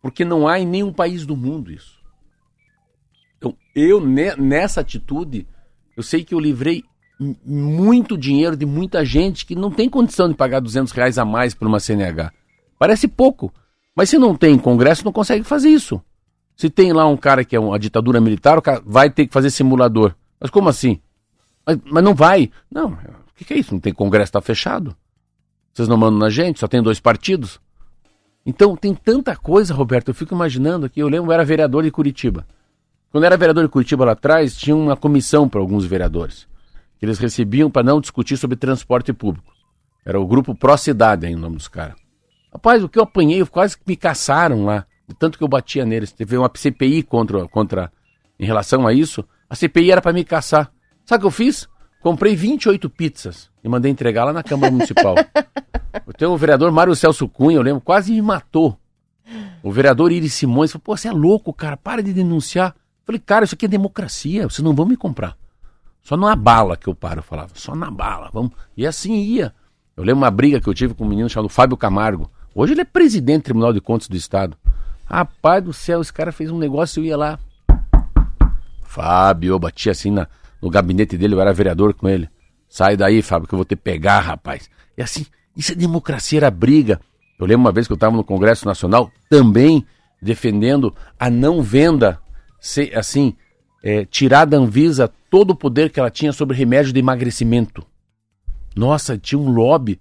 [0.00, 2.00] Porque não há em nenhum país do mundo isso.
[3.38, 5.46] Então, eu, ne- nessa atitude,
[5.96, 6.82] eu sei que eu livrei
[7.46, 11.54] muito dinheiro de muita gente que não tem condição de pagar 200 reais a mais
[11.54, 12.32] por uma CNH.
[12.76, 13.54] Parece pouco,
[13.94, 16.00] mas se não tem Congresso, não consegue fazer isso.
[16.56, 19.32] Se tem lá um cara que é uma ditadura militar, o cara vai ter que
[19.32, 20.14] fazer simulador.
[20.40, 21.00] Mas como assim?
[21.66, 22.50] Mas, mas não vai.
[22.70, 22.98] Não, o
[23.34, 23.72] que, que é isso?
[23.72, 24.96] Não tem Congresso, está fechado.
[25.72, 27.60] Vocês não mandam na gente, só tem dois partidos.
[28.44, 31.00] Então tem tanta coisa, Roberto, eu fico imaginando aqui.
[31.00, 32.46] Eu lembro, eu era vereador de Curitiba.
[33.10, 36.46] Quando eu era vereador de Curitiba lá atrás, tinha uma comissão para alguns vereadores.
[36.98, 39.52] Que eles recebiam para não discutir sobre transporte público.
[40.04, 42.01] Era o grupo Pró Cidade, o nome dos caras.
[42.52, 44.86] Rapaz, o que eu apanhei, quase que me caçaram lá.
[45.08, 46.12] De tanto que eu batia neles.
[46.12, 47.92] Teve uma CPI contra, contra
[48.38, 49.24] em relação a isso.
[49.48, 50.70] A CPI era para me caçar.
[51.04, 51.68] Sabe o que eu fiz?
[52.00, 55.14] Comprei 28 pizzas e mandei entregar lá na Câmara Municipal.
[56.06, 58.78] Eu tenho o vereador Mário Celso Cunha, eu lembro, quase me matou.
[59.62, 62.74] O vereador Iris Simões falou, pô, você é louco, cara, para de denunciar.
[63.04, 65.36] Falei, cara, isso aqui é democracia, vocês não vão me comprar.
[66.02, 68.52] Só na bala que eu paro, eu falava, só na bala, vamos.
[68.76, 69.54] E assim ia.
[69.96, 72.30] Eu lembro uma briga que eu tive com um menino chamado Fábio Camargo.
[72.54, 74.56] Hoje ele é presidente do Tribunal de Contas do Estado.
[75.06, 77.38] Rapaz do céu, esse cara fez um negócio, eu ia lá.
[78.82, 80.28] Fábio, eu batia assim na,
[80.60, 82.28] no gabinete dele, eu era vereador com ele.
[82.68, 84.68] Sai daí, Fábio, que eu vou te pegar, rapaz.
[84.96, 85.24] E assim,
[85.56, 87.00] isso é democracia, era briga.
[87.38, 89.84] Eu lembro uma vez que eu estava no Congresso Nacional, também
[90.20, 92.20] defendendo a não venda,
[92.60, 93.34] se, assim,
[93.82, 97.84] é, tirar da Anvisa todo o poder que ela tinha sobre remédio de emagrecimento.
[98.76, 99.98] Nossa, tinha um lobby,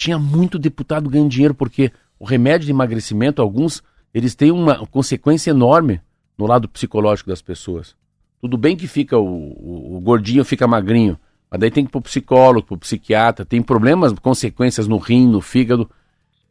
[0.00, 3.82] tinha muito deputado ganhando dinheiro, porque o remédio de emagrecimento, alguns,
[4.14, 6.00] eles têm uma consequência enorme
[6.38, 7.94] no lado psicológico das pessoas.
[8.40, 11.18] Tudo bem que fica o, o, o gordinho fica magrinho,
[11.50, 15.42] mas daí tem que ir pro psicólogo, pro psiquiatra, tem problemas, consequências no rim, no
[15.42, 15.88] fígado.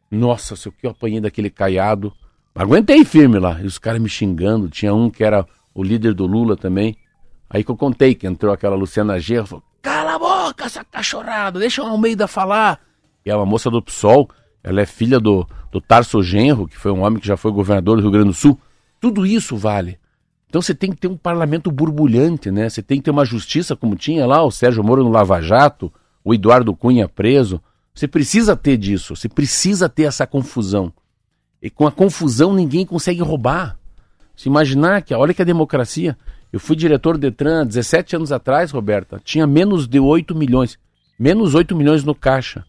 [0.08, 2.12] Nossa, se o que eu apanhei daquele caiado.
[2.54, 3.60] Aguentei firme lá.
[3.60, 4.68] E os caras me xingando.
[4.68, 6.96] Tinha um que era o líder do Lula também.
[7.48, 11.58] Aí que eu contei que entrou aquela Luciana Gerra falou: Cala a boca, essa cachorrada,
[11.58, 12.89] deixa o Almeida falar.
[13.24, 14.28] E é uma moça do PSOL,
[14.62, 17.96] ela é filha do, do Tarso Genro, que foi um homem que já foi governador
[17.96, 18.58] do Rio Grande do Sul.
[19.00, 19.98] Tudo isso vale.
[20.48, 22.68] Então você tem que ter um parlamento borbulhante, né?
[22.68, 25.92] Você tem que ter uma justiça como tinha lá o Sérgio Moro no Lava Jato,
[26.24, 27.60] o Eduardo Cunha preso.
[27.94, 30.92] Você precisa ter disso, você precisa ter essa confusão.
[31.62, 33.78] E com a confusão ninguém consegue roubar.
[34.36, 36.16] Se imaginar que, olha que a democracia.
[36.52, 39.20] Eu fui diretor do Detran 17 anos atrás, Roberta.
[39.22, 40.78] Tinha menos de 8 milhões.
[41.16, 42.64] Menos 8 milhões no caixa.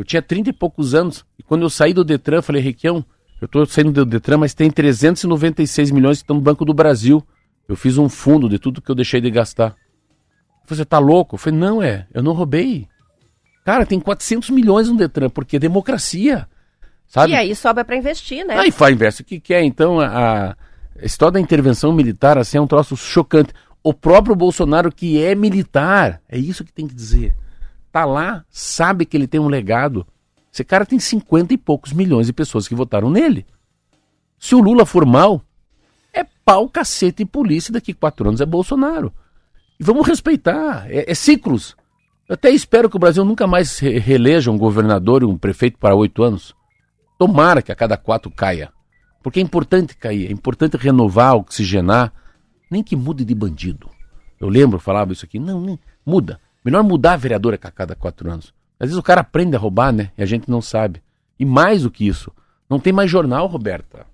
[0.00, 1.26] Eu tinha 30 e poucos anos.
[1.38, 3.04] E quando eu saí do Detran, falei, Requião,
[3.38, 7.22] eu estou saindo do Detran, mas tem 396 milhões que estão no Banco do Brasil.
[7.68, 9.76] Eu fiz um fundo de tudo que eu deixei de gastar.
[10.66, 11.34] Você tá louco?
[11.34, 12.88] Eu falei, não é, eu não roubei.
[13.62, 16.48] Cara, tem 400 milhões no Detran, porque é democracia.
[17.06, 17.32] Sabe?
[17.32, 18.56] E aí sobra para investir, né?
[18.56, 19.62] Aí faz investe o que quer.
[19.64, 20.56] Então, a,
[20.98, 23.52] a história da intervenção militar assim, é um troço chocante.
[23.82, 27.34] O próprio Bolsonaro, que é militar, é isso que tem que dizer.
[27.92, 30.06] Tá lá, sabe que ele tem um legado.
[30.52, 33.46] Esse cara tem 50 e poucos milhões de pessoas que votaram nele.
[34.38, 35.42] Se o Lula for mal,
[36.12, 37.72] é pau, cacete e polícia.
[37.72, 39.12] Daqui quatro anos é Bolsonaro.
[39.78, 40.86] E vamos respeitar.
[40.90, 41.76] É, é ciclos.
[42.28, 45.78] Eu até espero que o Brasil nunca mais re reeleja um governador e um prefeito
[45.78, 46.54] para oito anos.
[47.18, 48.72] Tomara que a cada quatro caia.
[49.22, 52.12] Porque é importante cair, é importante renovar, oxigenar.
[52.70, 53.90] Nem que mude de bandido.
[54.38, 55.38] Eu lembro, falava isso aqui.
[55.38, 56.40] Não, nem, muda.
[56.64, 58.52] Melhor mudar a vereadora a cada quatro anos.
[58.78, 60.10] Às vezes o cara aprende a roubar, né?
[60.16, 61.02] E a gente não sabe.
[61.38, 62.32] E mais do que isso,
[62.68, 64.06] não tem mais jornal, Roberta.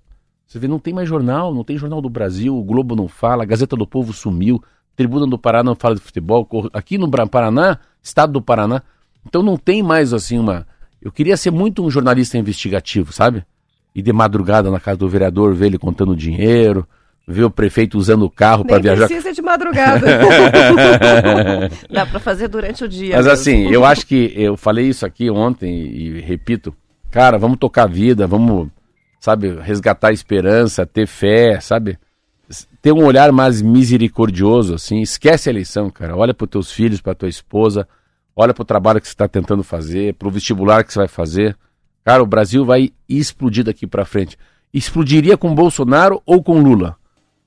[0.45, 3.43] Você vê, não tem mais jornal, não tem jornal do Brasil, o Globo não fala,
[3.43, 4.63] a Gazeta do Povo sumiu,
[4.95, 8.81] Tribuna do Paraná não fala de futebol, aqui no Paraná, Estado do Paraná.
[9.25, 10.65] Então não tem mais assim uma
[11.01, 13.45] eu queria ser muito um jornalista investigativo, sabe?
[13.93, 16.87] E de madrugada na casa do vereador, ver ele contando dinheiro,
[17.27, 19.07] ver o prefeito usando o carro para viajar.
[19.07, 20.07] precisa de madrugada.
[21.91, 23.15] Dá para fazer durante o dia.
[23.17, 23.31] Mas mesmo.
[23.33, 26.73] assim, eu acho que eu falei isso aqui ontem e repito,
[27.11, 28.69] cara, vamos tocar a vida, vamos,
[29.19, 31.99] sabe, resgatar a esperança, ter fé, sabe?
[32.81, 35.01] Ter um olhar mais misericordioso, assim.
[35.01, 36.15] Esquece a eleição, cara.
[36.15, 37.85] Olha para teus filhos, para tua esposa
[38.37, 41.07] olha para o trabalho que você está tentando fazer, para o vestibular que você vai
[41.07, 41.57] fazer.
[42.05, 44.37] Cara, o Brasil vai explodir daqui para frente.
[44.71, 46.95] Explodiria com Bolsonaro ou com Lula?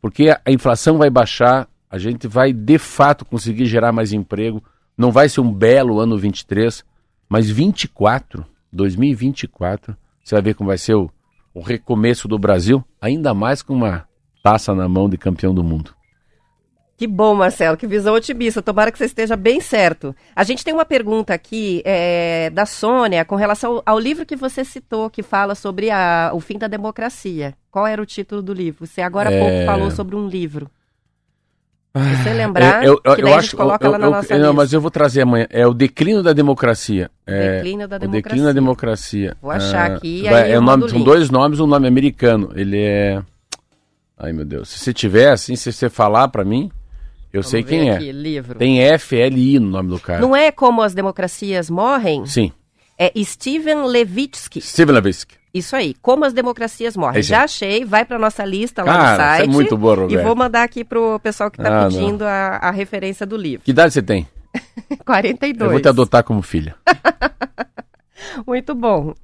[0.01, 4.63] Porque a inflação vai baixar, a gente vai de fato conseguir gerar mais emprego.
[4.97, 6.85] Não vai ser um belo ano 23,
[7.29, 11.11] mas 24, 2024, você vai ver como vai ser o,
[11.55, 14.07] o recomeço do Brasil, ainda mais com uma
[14.43, 15.95] taça na mão de campeão do mundo.
[17.01, 18.61] Que bom, Marcelo, que visão otimista.
[18.61, 20.15] Tomara que você esteja bem certo.
[20.37, 24.67] A gente tem uma pergunta aqui é, da Sônia com relação ao livro que você
[24.67, 27.55] citou, que fala sobre a, o fim da democracia.
[27.71, 28.87] Qual era o título do livro?
[28.87, 29.41] Você agora há é...
[29.41, 30.71] pouco falou sobre um livro.
[31.97, 34.81] Se você lembrar, eu, eu, eu acho, coloca eu, lá na nossa Não, mas eu
[34.83, 35.47] vou trazer amanhã.
[35.49, 37.11] É o Declínio da Democracia.
[37.27, 38.21] É, declínio da Democracia.
[38.21, 39.37] O Declínio da Democracia.
[39.41, 40.29] Vou achar ah, aqui.
[40.29, 42.53] é o nome, são dois nomes, um nome americano.
[42.55, 43.23] Ele é...
[44.19, 44.69] Ai, meu Deus.
[44.69, 46.71] Se você tiver, assim, se você falar para mim...
[47.33, 47.95] Eu Vamos sei quem é.
[47.95, 48.13] aqui, é.
[48.13, 48.59] Livro.
[48.59, 50.21] Tem FLI no nome do cara.
[50.21, 52.27] Não é como as democracias morrem?
[52.27, 52.53] Sim.
[52.99, 54.61] É Steven Levitsky.
[54.61, 55.37] Steven Levitsky.
[55.53, 57.23] Isso aí, como as democracias morrem.
[57.23, 59.41] Já achei, vai para nossa lista lá Cara, no site.
[59.43, 60.21] Isso é muito boa, Roberto.
[60.21, 63.65] E vou mandar aqui pro pessoal que está ah, pedindo a, a, referência do livro.
[63.65, 64.29] Que idade você tem?
[65.05, 65.61] 42.
[65.61, 66.75] Eu vou te adotar como filha.
[68.47, 69.15] muito bom.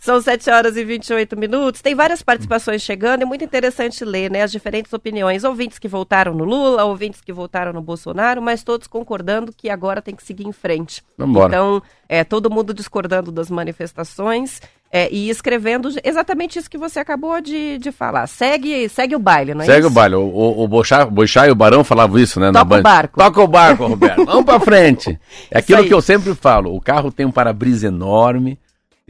[0.00, 1.82] São 7 horas e 28 minutos.
[1.82, 3.20] Tem várias participações chegando.
[3.20, 5.44] É muito interessante ler né, as diferentes opiniões.
[5.44, 10.00] Ouvintes que votaram no Lula, ouvintes que votaram no Bolsonaro, mas todos concordando que agora
[10.00, 11.02] tem que seguir em frente.
[11.18, 11.48] Vambora.
[11.48, 14.60] Então, é, todo mundo discordando das manifestações.
[14.92, 18.26] é, e escrevendo exatamente isso que você acabou de, de falar.
[18.26, 19.88] Segue, segue o baile, não é Segue isso?
[19.88, 20.14] o baile.
[20.16, 22.50] O, o, o Bochá, Bochá e o Barão falavam isso, né?
[22.50, 22.82] na Toca o Band.
[22.82, 23.18] barco.
[23.20, 24.24] Toca o barco, Roberto.
[24.26, 25.16] Vamos pra frente.
[25.50, 26.74] É aquilo que eu sempre falo.
[26.74, 28.58] O carro tem um para-brisa enorme,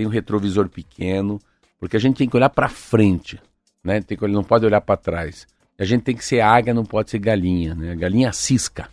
[0.00, 1.38] tem um retrovisor pequeno,
[1.78, 3.38] porque a gente tem que olhar pra frente,
[3.84, 4.00] né?
[4.00, 5.46] Tem que, não pode olhar pra trás.
[5.78, 7.94] A gente tem que ser águia, não pode ser galinha, né?
[7.94, 8.88] Galinha cisca.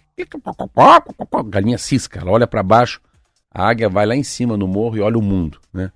[1.47, 2.19] Galinha cisca.
[2.19, 2.99] Ela olha pra baixo,
[3.49, 5.93] a águia vai lá em cima no morro e olha o mundo, né?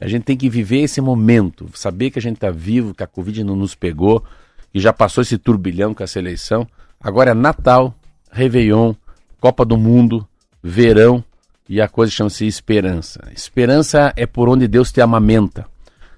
[0.00, 3.06] A gente tem que viver esse momento, saber que a gente está vivo, que a
[3.08, 4.24] Covid não nos pegou,
[4.72, 6.68] que já passou esse turbilhão com essa eleição.
[7.00, 7.92] Agora é Natal,
[8.30, 8.94] Réveillon,
[9.40, 10.24] Copa do Mundo,
[10.62, 11.24] verão
[11.72, 13.18] e a coisa chama-se esperança.
[13.34, 15.64] Esperança é por onde Deus te amamenta.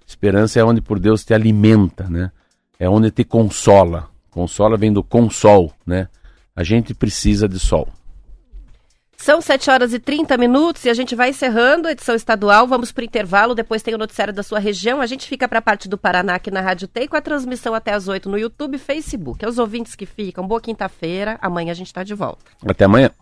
[0.05, 2.33] Esperança é onde por Deus te alimenta, né?
[2.77, 4.09] É onde te consola.
[4.33, 6.09] Consola vem do consol, né?
[6.57, 7.87] A gente precisa de sol.
[9.17, 12.67] São 7 horas e 30 minutos e a gente vai encerrando a edição estadual.
[12.67, 15.01] Vamos para o intervalo, depois tem o noticiário da sua região.
[15.01, 17.75] A gente fica para a parte do Paraná aqui na Rádio T com a transmissão
[17.75, 19.45] até às 8 no YouTube e Facebook.
[19.45, 21.39] Aos ouvintes que ficam, boa quinta-feira.
[21.41, 22.45] Amanhã a gente está de volta.
[22.67, 23.13] Até amanhã.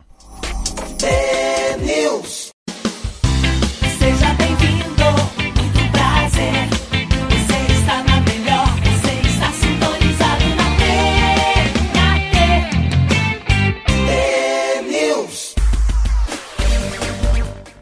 [3.99, 6.69] Seja bem-vindo, muito prazer.
[7.29, 10.83] Você está na melhor, você está sintonizado na T,
[11.97, 12.09] na
[14.07, 14.83] T.
[14.89, 15.55] News.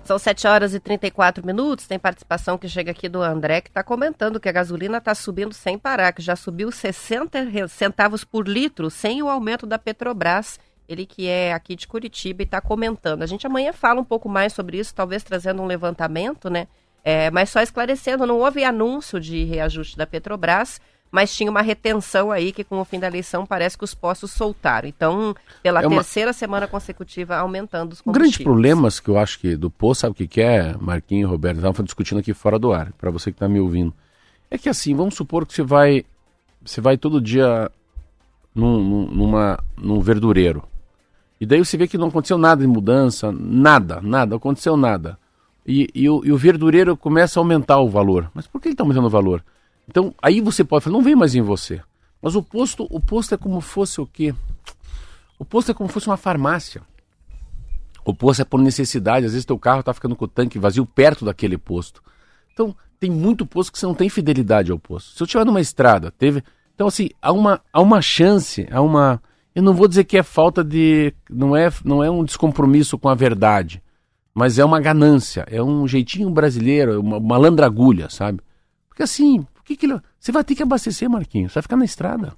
[0.05, 1.87] São 7 horas e 34 minutos.
[1.87, 5.53] Tem participação que chega aqui do André, que está comentando que a gasolina está subindo
[5.53, 10.59] sem parar, que já subiu 60 re- centavos por litro sem o aumento da Petrobras.
[10.91, 13.23] Ele que é aqui de Curitiba e está comentando.
[13.23, 16.67] A gente amanhã fala um pouco mais sobre isso, talvez trazendo um levantamento, né?
[17.05, 22.33] É, mas só esclarecendo, não houve anúncio de reajuste da Petrobras, mas tinha uma retenção
[22.33, 24.89] aí que com o fim da eleição parece que os postos soltaram.
[24.89, 28.45] Então, pela É uma- terceira semana consecutiva, aumentando os O grande combustíveis.
[28.45, 31.59] problema que eu acho que do posto, sabe o que, que é, Marquinhos e Roberto?
[31.59, 33.95] Estavam discutindo aqui fora do ar, para você que está me ouvindo.
[34.51, 36.05] É que assim, vamos supor que você vai,
[36.65, 37.71] você vai todo dia
[38.55, 40.65] num, num, numa, num verdureiro.
[41.41, 45.19] E daí você vê que não aconteceu nada de mudança, nada, nada, aconteceu nada.
[45.67, 48.31] E, e o, e o verdureiro começa a aumentar o valor.
[48.35, 49.43] Mas por que ele está aumentando o valor?
[49.89, 51.81] Então, aí você pode falar, não vem mais em você.
[52.21, 54.35] Mas o posto, o posto é como fosse o quê?
[55.39, 56.83] O posto é como fosse uma farmácia.
[58.05, 60.85] O posto é por necessidade, às vezes teu carro está ficando com o tanque vazio
[60.85, 62.03] perto daquele posto.
[62.53, 65.17] Então, tem muito posto que você não tem fidelidade ao posto.
[65.17, 66.43] Se eu estiver numa estrada, teve.
[66.75, 69.23] Então, assim, há uma, há uma chance, há uma.
[69.55, 71.13] Eu não vou dizer que é falta de.
[71.29, 73.83] Não é, não é um descompromisso com a verdade,
[74.35, 78.41] mas é uma ganância, é um jeitinho brasileiro, é uma malandragulha, sabe?
[78.89, 80.01] Porque assim, que que ele...
[80.19, 82.33] você vai ter que abastecer, Marquinhos, você vai ficar na estrada.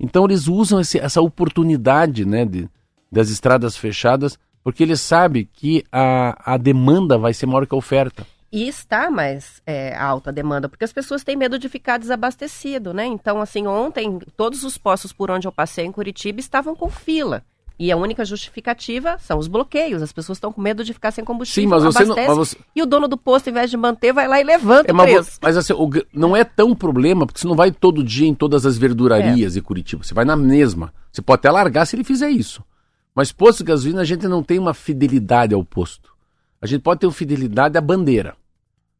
[0.00, 2.68] Então eles usam esse- essa oportunidade né, de,
[3.12, 7.78] das estradas fechadas, porque eles sabem que a, a demanda vai ser maior que a
[7.78, 8.26] oferta.
[8.56, 12.94] E está mais é, alta a demanda, porque as pessoas têm medo de ficar desabastecido,
[12.94, 13.04] né?
[13.04, 17.42] Então, assim, ontem, todos os postos por onde eu passei em Curitiba estavam com fila.
[17.76, 20.00] E a única justificativa são os bloqueios.
[20.02, 21.64] As pessoas estão com medo de ficar sem combustível.
[21.64, 23.76] Sim, mas você não- abastece, mas você- E o dono do posto, ao invés de
[23.76, 25.38] manter, vai lá e levanta É, o preço.
[25.42, 28.64] mas assim, o não é tão problema, porque você não vai todo dia em todas
[28.64, 30.04] as verdurarias de Curitiba.
[30.04, 30.94] Você vai na mesma.
[31.10, 32.62] Você pode até largar se ele fizer isso.
[33.12, 36.14] Mas posto de gasolina, a gente não tem uma fidelidade ao posto.
[36.62, 38.36] A gente pode ter uma fidelidade à bandeira.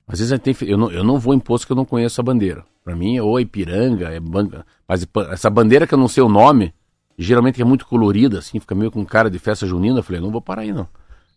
[0.07, 0.69] Às vezes a gente tem.
[0.69, 2.65] Eu não, eu não vou em posto que eu não conheço a bandeira.
[2.85, 4.67] Para mim, é ou é Ipiranga, é banca.
[4.87, 6.75] Mas essa bandeira que eu não sei o nome,
[7.19, 10.01] geralmente é muito colorida, assim, fica meio com cara de festa junina.
[10.01, 10.87] Eu falei, não vou parar aí, não.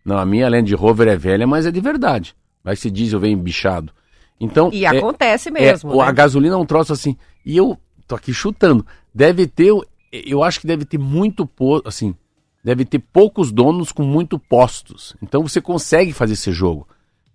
[0.03, 2.35] Não, a minha Land Rover é velha, mas é de verdade.
[2.63, 3.93] Vai se diesel vem bichado.
[4.39, 5.93] Então, E é- acontece mesmo.
[5.93, 6.03] é, né?
[6.03, 7.15] A gasolina é um troço assim.
[7.45, 7.77] E eu
[8.07, 8.85] tô aqui chutando.
[9.13, 9.73] Deve ter.
[10.11, 11.87] Eu acho que deve ter muito posto.
[11.87, 12.13] Assim.
[12.63, 15.15] Deve ter poucos donos com muito postos.
[15.21, 16.85] Então você consegue fazer esse jogo.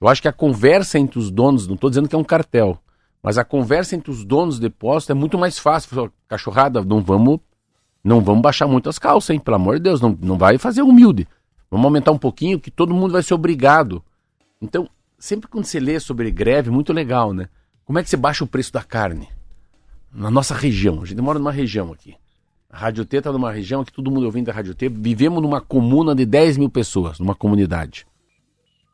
[0.02, 2.76] Eu acho que a conversa entre os donos, não estou dizendo que é um cartel,
[3.22, 6.12] mas a conversa entre os donos de posto é muito mais fácil.
[6.26, 7.38] Cachorrada, não vamos,
[8.02, 9.38] não vamos baixar muito as calças, hein?
[9.38, 11.28] Pelo amor de Deus, não, não vai fazer humilde.
[11.70, 14.02] Vamos aumentar um pouquinho, que todo mundo vai ser obrigado.
[14.60, 17.48] Então, sempre quando você lê sobre greve, muito legal, né?
[17.84, 19.28] Como é que você baixa o preço da carne?
[20.12, 21.00] Na nossa região.
[21.00, 22.16] A gente mora numa região aqui.
[22.68, 24.88] A Rádio T está numa região que todo mundo ouvindo da Rádio T.
[24.88, 28.04] Vivemos numa comuna de 10 mil pessoas, numa comunidade.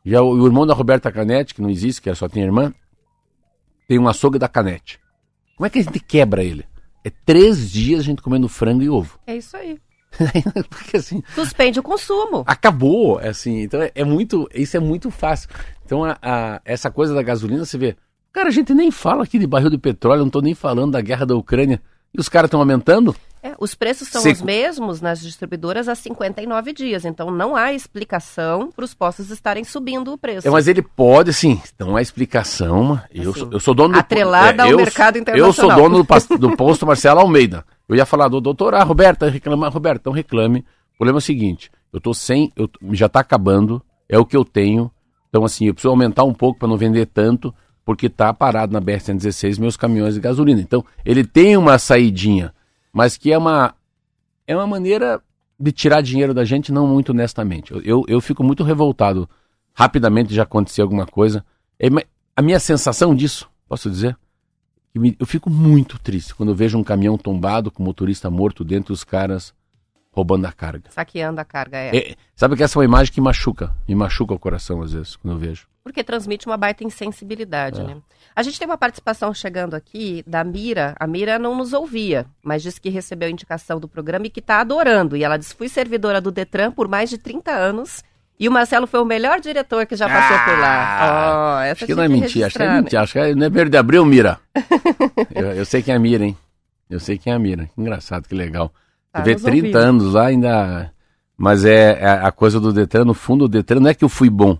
[0.05, 2.73] E o, o irmão da Roberta Canete, que não existe, que só tem irmã,
[3.87, 4.99] tem um açougue da Canete.
[5.55, 6.65] Como é que a gente quebra ele?
[7.03, 9.19] É três dias a gente comendo frango e ovo.
[9.27, 9.79] É isso aí.
[10.69, 12.43] Porque assim, Suspende o consumo.
[12.47, 15.49] acabou, é assim, então é, é muito, isso é muito fácil.
[15.85, 17.95] Então a, a- essa coisa da gasolina, você vê,
[18.33, 21.01] cara, a gente nem fala aqui de barril de petróleo, não tô nem falando da
[21.01, 21.81] guerra da Ucrânia.
[22.15, 23.15] E os caras estão aumentando.
[23.41, 24.35] É, os preços são Seco.
[24.35, 29.63] os mesmos nas distribuidoras há 59 dias, então não há explicação para os postos estarem
[29.63, 30.45] subindo o preço.
[30.45, 31.61] É, mas ele pode, sim.
[31.73, 32.99] Então a explicação.
[33.13, 33.99] Eu, Assim, sou, eu sou dono do.
[33.99, 35.53] atrelada ao eu, mercado Eu internacional.
[35.53, 37.63] sou dono do, do posto Marcelo Almeida.
[37.87, 40.59] Eu ia falar do doutor, ah, Roberta, reclama, Roberta, então reclame.
[40.93, 42.51] O problema é o seguinte: eu tô sem.
[42.57, 44.91] Eu, já tá acabando, é o que eu tenho.
[45.29, 47.53] Então, assim, eu preciso aumentar um pouco para não vender tanto,
[47.89, 50.61] porque tá parado na BR-116 meus caminhões de gasolina.
[50.61, 52.53] Então, ele tem uma saidinha,
[52.93, 53.73] mas que é uma.
[54.45, 55.19] É uma maneira
[55.59, 57.73] de tirar dinheiro da gente, não muito honestamente.
[57.73, 59.27] Eu, eu, eu fico muito revoltado.
[59.73, 61.43] Rapidamente já aconteceu alguma coisa.
[61.79, 61.87] É,
[62.35, 64.15] a minha sensação disso, posso dizer?
[65.19, 68.93] eu fico muito triste quando eu vejo um caminhão tombado com o motorista morto dentro
[68.93, 69.51] dos caras
[70.11, 70.91] roubando a carga.
[70.91, 71.97] Saqueando a carga, é.
[71.97, 75.15] É, sabe que essa é uma imagem que machuca, me machuca o coração às vezes
[75.15, 75.67] quando eu vejo.
[75.89, 76.87] Porque transmite uma baita É.
[76.87, 77.97] insensibilidade, né?
[78.35, 80.95] A gente tem uma participação chegando aqui da Mira.
[80.99, 84.59] A Mira não nos ouvia, mas disse que recebeu indicação do programa e que está
[84.61, 85.17] adorando.
[85.17, 88.03] E ela disse: fui servidora do Detran por mais de 30 anos.
[88.39, 91.57] E o Marcelo foi o melhor diretor que já passou por lá.
[91.57, 93.35] Oh, essa Ah, Acho que não é mentira, acho que é mentira, acho que é-
[93.35, 94.39] não é verde de abril, Mira.
[95.35, 96.37] eu, eu sei quem é a Mira, hein?
[96.89, 97.65] Eu sei quem é a Mira.
[97.65, 98.71] Que engraçado, que legal.
[99.11, 99.75] Tá vê nos 30 ouvindo.
[99.77, 100.93] anos lá ainda.
[101.35, 104.09] Mas é, é a coisa do Detran, no fundo, o Detran não é que eu
[104.09, 104.57] fui bom.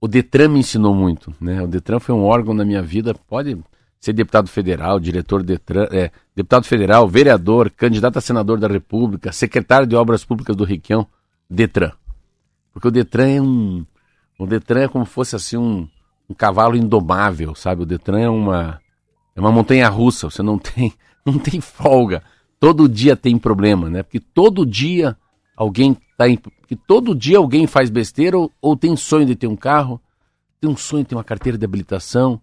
[0.00, 1.62] O Detran me ensinou muito, né?
[1.62, 3.58] O Detran foi um órgão na minha vida, pode
[4.00, 9.86] ser deputado federal, diretor Detran, é, deputado federal, vereador, candidato a senador da República, secretário
[9.86, 11.06] de Obras Públicas do Riquião,
[11.50, 11.92] Detran.
[12.72, 13.84] Porque o Detran é um.
[14.38, 15.86] O Detran é como se fosse assim um,
[16.28, 17.82] um cavalo indomável, sabe?
[17.82, 18.80] O Detran é uma.
[19.36, 20.94] É uma montanha russa, você não tem,
[21.26, 22.22] não tem folga.
[22.58, 24.02] Todo dia tem problema, né?
[24.02, 25.14] Porque todo dia
[25.54, 26.24] alguém tá
[26.70, 30.00] porque todo dia alguém faz besteira ou, ou tem sonho de ter um carro,
[30.60, 32.40] tem um sonho de ter uma carteira de habilitação,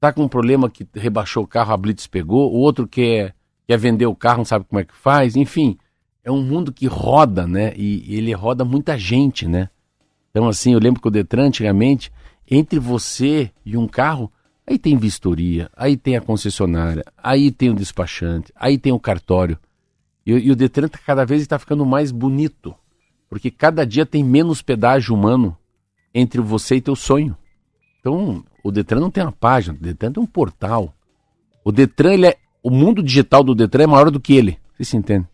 [0.00, 3.36] tá com um problema que rebaixou o carro, a Blitz pegou, o outro quer,
[3.68, 5.78] quer vender o carro, não sabe como é que faz, enfim.
[6.24, 7.72] É um mundo que roda, né?
[7.76, 9.70] E, e ele roda muita gente, né?
[10.32, 12.10] Então, assim, eu lembro que o Detran, antigamente,
[12.50, 14.28] entre você e um carro,
[14.66, 19.56] aí tem vistoria, aí tem a concessionária, aí tem o despachante, aí tem o cartório.
[20.26, 22.74] E, e o Detran tá, cada vez está ficando mais bonito,
[23.28, 25.56] porque cada dia tem menos pedágio humano
[26.14, 27.36] entre você e teu sonho.
[28.00, 30.94] Então, o Detran não tem uma página, o Detran tem um portal.
[31.64, 34.58] O Detran, ele é, o mundo digital do Detran é maior do que ele.
[34.76, 35.26] Você se entende?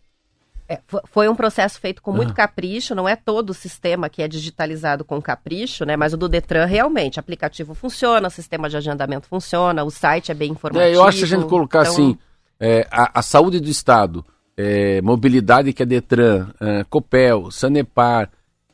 [0.67, 2.35] É, fo- foi um processo feito com muito Ah.
[2.35, 5.95] capricho, não é todo o sistema que é digitalizado com capricho, né?
[5.95, 10.33] Mas o do Detran realmente, aplicativo funciona, o sistema de agendamento funciona, o site é
[10.33, 10.91] bem informativo.
[10.91, 12.17] É, eu acho que a gente colocar Então, assim,
[12.59, 14.25] é, a, a saúde do Estado,
[14.57, 16.49] é, mobilidade que é Detran,
[16.89, 18.29] Copel, Sanepar,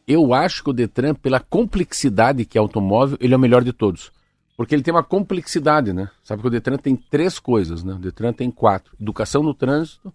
[0.08, 3.72] eu acho que o Detran, pela complexidade que é automóvel, ele é o melhor de
[3.72, 4.12] todos.
[4.58, 6.10] Porque ele tem uma complexidade, né?
[6.24, 7.94] Sabe que o Detran tem três coisas, né?
[7.94, 8.96] O Detran tem quatro.
[9.00, 10.14] Educação no trânsito,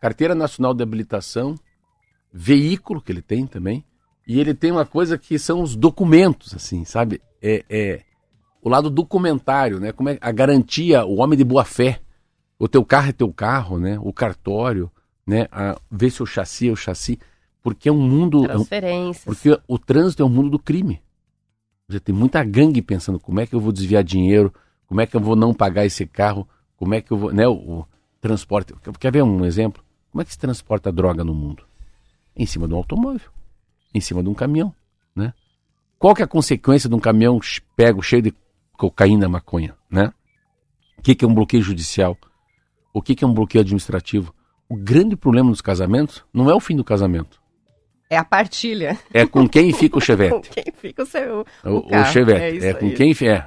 [0.00, 1.54] carteira nacional de habilitação,
[2.32, 3.84] veículo que ele tem também,
[4.26, 7.20] e ele tem uma coisa que são os documentos, assim, sabe?
[7.42, 8.00] É, é
[8.62, 9.90] o lado documentário, né?
[9.90, 12.00] Como é a garantia, o homem de boa fé.
[12.58, 13.98] O teu carro é teu carro, né?
[14.02, 14.90] O cartório,
[15.30, 15.46] né?
[15.52, 17.18] A, ver se o chassi é o chassi.
[17.62, 18.44] Porque é um mundo.
[18.44, 19.24] é Transferências.
[19.24, 21.00] porque o trânsito é um mundo do crime.
[21.88, 24.52] Já tem muita gangue pensando como é que eu vou desviar dinheiro,
[24.86, 27.32] como é que eu vou não pagar esse carro, como é que eu vou.
[27.32, 27.86] Né, o, o
[28.20, 28.74] transporte.
[28.98, 29.82] Quer ver um exemplo?
[30.10, 31.64] Como é que se transporta droga no mundo?
[32.34, 33.30] Em cima de um automóvel,
[33.94, 34.74] em cima de um caminhão.
[35.14, 35.32] Né?
[35.98, 37.38] Qual que é a consequência de um caminhão
[37.76, 38.34] pego cheio de
[38.72, 39.76] cocaína, maconha?
[39.88, 40.12] Né?
[40.98, 42.16] O que, que é um bloqueio judicial?
[42.92, 44.34] O que, que é um bloqueio administrativo?
[44.70, 47.38] O grande problema dos casamentos não é o fim do casamento.
[48.08, 48.96] É a partilha.
[49.12, 50.48] É com quem fica o Com chevette.
[50.50, 51.44] quem fica o seu.
[51.64, 52.12] O, o carro.
[52.12, 52.64] chevette.
[52.64, 52.94] É É, com aí.
[52.94, 53.30] quem fica.
[53.32, 53.44] É.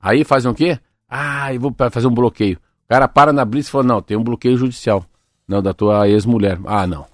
[0.00, 0.78] Aí fazem o quê?
[1.08, 2.58] Ah, eu vou fazer um bloqueio.
[2.84, 5.04] O cara para na blitz e fala, não, tem um bloqueio judicial.
[5.48, 6.58] Não, da tua ex-mulher.
[6.66, 7.06] Ah, não.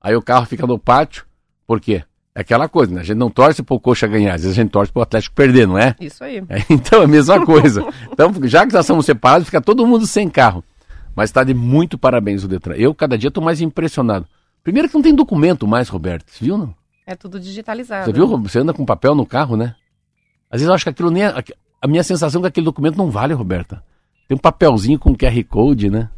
[0.00, 1.24] Aí o carro fica no pátio.
[1.66, 2.02] Por quê?
[2.34, 3.02] É aquela coisa, né?
[3.02, 5.66] A gente não torce pro coxa ganhar, às vezes a gente torce pro Atlético perder,
[5.68, 5.94] não é?
[6.00, 6.38] Isso aí.
[6.48, 7.84] É, então é a mesma coisa.
[8.10, 10.64] Então, já que nós somos separados, fica todo mundo sem carro.
[11.14, 12.74] Mas está de muito parabéns o Detran.
[12.74, 14.26] Eu, cada dia, estou mais impressionado.
[14.62, 16.30] Primeiro que não tem documento mais, Roberto.
[16.30, 16.74] Você viu, não?
[17.06, 18.04] É tudo digitalizado.
[18.06, 18.26] Você viu?
[18.42, 19.74] Você anda com papel no carro, né?
[20.50, 21.24] Às vezes eu acho que aquilo nem.
[21.24, 21.34] é-
[21.80, 23.82] A minha sensação é que aquele documento não vale, Roberta.
[24.28, 26.08] Tem um papelzinho com QR Code, né?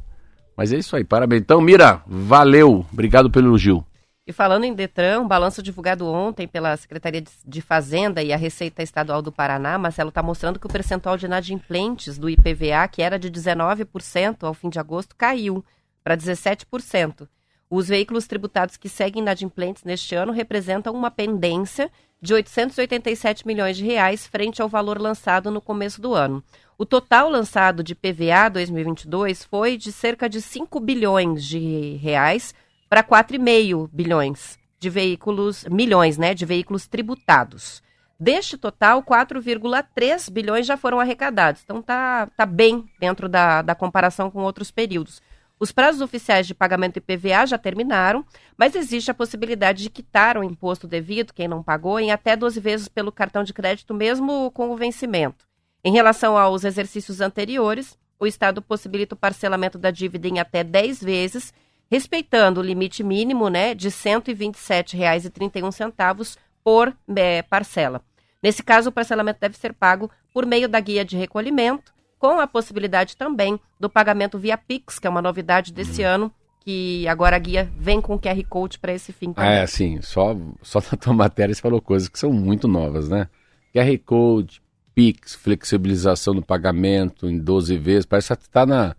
[0.57, 1.41] Mas é isso aí, parabéns.
[1.43, 2.85] Então, Mira, valeu.
[2.93, 3.85] Obrigado pelo elogio.
[4.27, 8.83] E falando em Detran, um balanço divulgado ontem pela Secretaria de- Fazenda e a Receita
[8.83, 13.19] Estadual do Paraná, Marcelo, está mostrando que o percentual de inadimplentes do IPVA, que era
[13.19, 15.63] de 19% ao fim de agosto, caiu
[16.03, 17.29] para 17%.
[17.69, 23.85] Os veículos tributados que seguem inadimplentes neste ano representam uma pendência de 887 milhões de
[23.85, 26.43] reais frente ao valor lançado no começo do ano.
[26.79, 32.55] O total lançado de PVA 2022 foi de cerca de 5 bilhões de reais
[32.95, 37.83] para 4,5 bilhões de veículos, milhões, né, de veículos tributados.
[38.21, 41.63] Deste total, 4,3 bilhões já foram arrecadados.
[41.65, 45.21] Então tá, tá bem dentro da, da comparação com outros períodos.
[45.59, 48.25] Os prazos oficiais de pagamento IPVA já terminaram,
[48.57, 52.61] mas existe a possibilidade de quitar o imposto devido, quem não pagou, em até 12
[52.61, 55.45] vezes pelo cartão de crédito, mesmo com o vencimento.
[55.83, 61.03] Em relação aos exercícios anteriores, o Estado possibilita o parcelamento da dívida em até 10
[61.03, 61.53] vezes,
[61.95, 68.03] respeitando o limite mínimo né, de R$ 127,31 por é, parcela.
[68.43, 72.47] Nesse caso, o parcelamento deve ser pago por meio da guia de recolhimento, com a
[72.49, 76.09] possibilidade também do pagamento via Pix, que é uma novidade desse Uhum.
[76.09, 79.51] ano, que agora a guia vem com QR Code para esse fim Ah, também.
[79.53, 83.29] é assim, só, só na tua matéria você falou coisas que são muito novas, né?
[83.73, 84.61] QR Code,
[84.95, 88.97] Pix, flexibilização do pagamento em 12 vezes, parece que você tá na,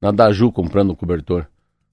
[0.00, 1.46] na Daju comprando um cobertor.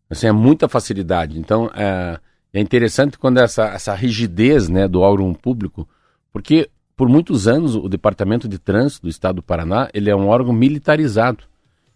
[0.10, 1.40] Assim, é muita facilidade.
[1.40, 2.20] Então, é,
[2.54, 5.88] é interessante quando essa, essa rigidez né, do órgão público,
[6.32, 10.28] porque por muitos anos o Departamento de Trânsito do Estado do Paraná, ele é um
[10.28, 11.44] órgão militarizado.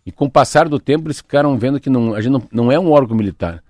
[0.05, 2.71] E com o passar do tempo eles ficaram vendo que não, a gente não, não
[2.71, 3.63] é um órgão militar.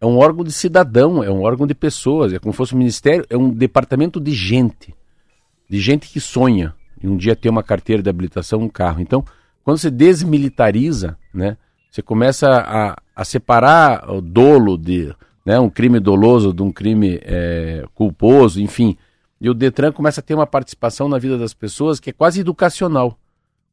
[0.00, 2.78] É um órgão de cidadão, é um órgão de pessoas, é como se fosse um
[2.78, 4.94] ministério, é um departamento de gente.
[5.68, 9.00] De gente que sonha em um dia ter uma carteira de habilitação, um carro.
[9.00, 9.24] Então,
[9.64, 11.56] quando você desmilitariza, né,
[11.90, 15.10] você começa a, a separar o dolo de
[15.44, 18.94] né, um crime doloso de um crime é, culposo, enfim.
[19.40, 22.40] E o Detran começa a ter uma participação na vida das pessoas que é quase
[22.40, 23.18] educacional.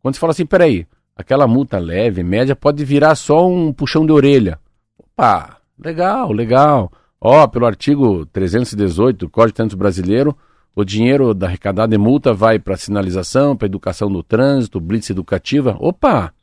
[0.01, 4.13] Quando você fala assim, peraí, aquela multa leve, média, pode virar só um puxão de
[4.13, 4.57] orelha.
[4.97, 6.91] Opa, legal, legal.
[7.19, 10.37] Ó, pelo artigo 318 do Código de Trânsito Brasileiro,
[10.75, 15.75] o dinheiro da arrecadada de multa vai para sinalização, para educação no trânsito, blitz educativa.
[15.79, 16.33] Opa,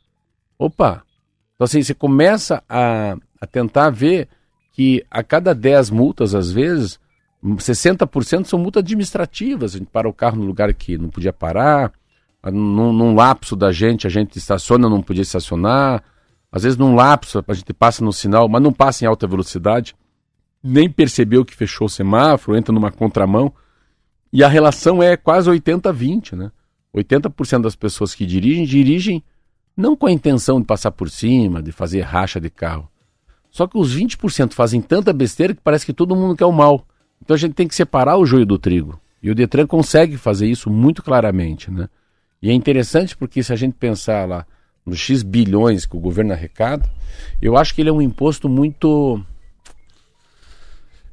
[0.57, 1.03] opa.
[1.61, 4.27] Então assim, você começa a, a tentar ver
[4.71, 6.99] que a cada 10 multas, às vezes,
[7.45, 9.75] 60% são multas administrativas.
[9.75, 11.93] A gente para o carro no lugar que não podia parar,
[12.43, 16.03] num, num lapso da gente, a gente estaciona, não podia estacionar.
[16.51, 19.95] Às vezes, num lapso, a gente passa no sinal, mas não passa em alta velocidade,
[20.63, 23.53] nem percebeu que fechou o semáforo, entra numa contramão.
[24.33, 26.51] E a relação é quase 80-20, né?
[26.91, 29.23] 80% das pessoas que dirigem, dirigem
[29.75, 32.89] não com a intenção de passar por cima, de fazer racha de carro.
[33.49, 36.85] Só que os 20% fazem tanta besteira que parece que todo mundo quer o mal.
[37.21, 38.99] Então a gente tem que separar o joio do trigo.
[39.21, 41.87] E o Detran consegue fazer isso muito claramente, né?
[42.41, 44.45] E é interessante porque se a gente pensar lá
[44.85, 46.89] nos X bilhões que o governo arrecada,
[47.41, 49.23] eu acho que ele é um imposto muito.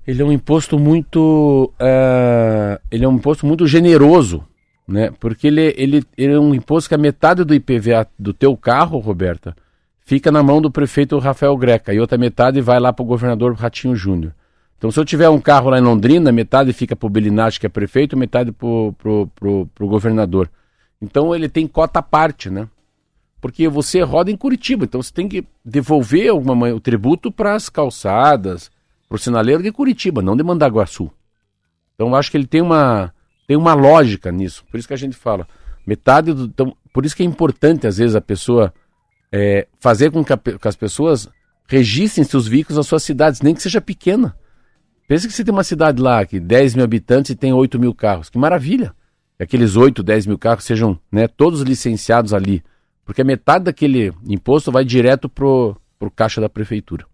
[0.06, 1.70] Ele é um imposto muito.
[1.78, 4.42] eh, ele é um imposto muito generoso,
[4.88, 5.12] né?
[5.20, 8.98] Porque ele, ele, ele é um imposto que a metade do IPVA do teu carro,
[8.98, 9.54] Roberta,
[10.00, 13.52] fica na mão do prefeito Rafael Greca e outra metade vai lá para o governador
[13.54, 14.32] Ratinho Júnior.
[14.78, 17.66] Então, se eu tiver um carro lá em Londrina, metade fica para o Belinati, que
[17.66, 20.48] é prefeito, metade para o governador.
[21.02, 22.66] Então, ele tem cota à parte, né?
[23.40, 27.54] Porque você roda em Curitiba, então você tem que devolver alguma, ma- o tributo para
[27.54, 28.70] as calçadas,
[29.08, 31.10] para o sinaleiro de Curitiba, não de Mandaguaçu.
[31.94, 33.12] Então, eu acho que ele tem uma,
[33.48, 34.62] tem uma lógica nisso.
[34.70, 35.48] Por isso que a gente fala,
[35.86, 36.44] metade do.
[36.44, 38.72] Então, por isso que é importante, às vezes, a pessoa
[39.32, 41.28] é, fazer com que, a que as pessoas
[41.66, 44.36] registrem seus veículos nas suas cidades, nem que seja pequena.
[45.08, 47.94] Pensa que você tem uma cidade lá que 10 mil habitantes e tem 8 mil
[47.94, 48.28] carros.
[48.28, 48.94] Que maravilha!
[49.38, 52.62] Que aqueles 8, 10 mil carros sejam né, todos licenciados ali.
[53.06, 57.06] Porque metade daquele imposto vai direto pro, pro caixa da prefeitura.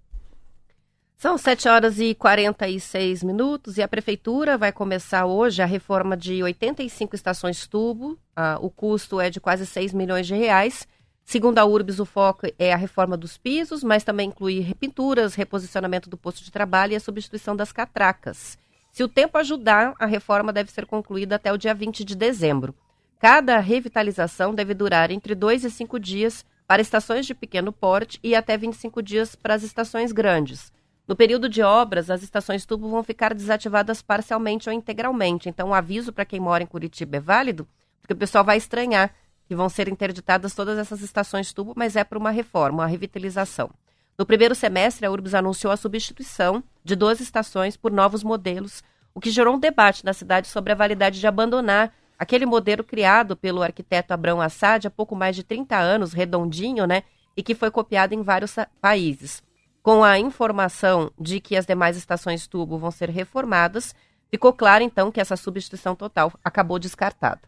[1.17, 6.43] São 7 horas e 46 minutos e a Prefeitura vai começar hoje a reforma de
[6.43, 8.19] 85 estações tubo.
[8.37, 10.87] Ah, o custo é de quase 6 milhões de reais.
[11.25, 16.11] Segundo a URBS, o foco é a reforma dos pisos, mas também inclui repinturas, reposicionamento
[16.11, 18.59] do posto de trabalho e a substituição das catracas.
[18.93, 22.75] Se o tempo ajudar, a reforma deve ser concluída até o dia 20 de dezembro.
[23.19, 28.35] Cada revitalização deve durar entre 2 e 5 dias para estações de pequeno porte e
[28.35, 30.74] até 25 dias para as estações grandes.
[31.07, 35.48] No período de obras, as estações tubo vão ficar desativadas parcialmente ou integralmente.
[35.48, 37.68] Então, o aviso para quem mora em Curitiba é válido,
[38.00, 39.14] porque o pessoal vai estranhar
[39.46, 43.70] que vão ser interditadas todas essas estações tubo, mas é para uma reforma, uma revitalização.
[44.16, 48.82] No primeiro semestre, a URBS anunciou a substituição de 12 estações por novos modelos,
[49.14, 53.36] o que gerou um debate na cidade sobre a validade de abandonar aquele modelo criado
[53.36, 57.02] pelo arquiteto Abrão Assad há pouco mais de 30 anos, redondinho, né?
[57.36, 59.42] E que foi copiado em vários países.
[59.85, 63.95] Com a informação de que as demais estações tubo vão ser reformadas,
[64.30, 67.43] ficou claro então que essa substituição total acabou descartada.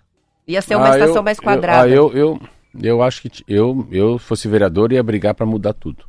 [0.47, 1.82] Ia ser uma Ah, estação eu- mais eu- quadrada.
[1.84, 2.39] ah, Eu, eu,
[2.82, 6.05] eu acho que eu, eu fosse vereador ia brigar para mudar tudo.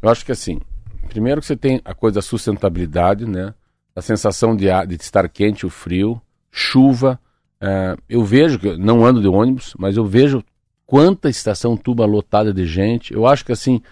[0.00, 0.60] Eu acho que assim,
[1.08, 3.52] primeiro que você tem a coisa da sustentabilidade, né?
[3.96, 7.18] A sensação de, de estar quente ou frio, chuva.
[7.60, 10.40] eh, eu vejo que eu não ando de ônibus, mas eu vejo
[10.86, 13.12] quanta estação tuba lotada de gente.
[13.12, 13.82] Eu acho que assim,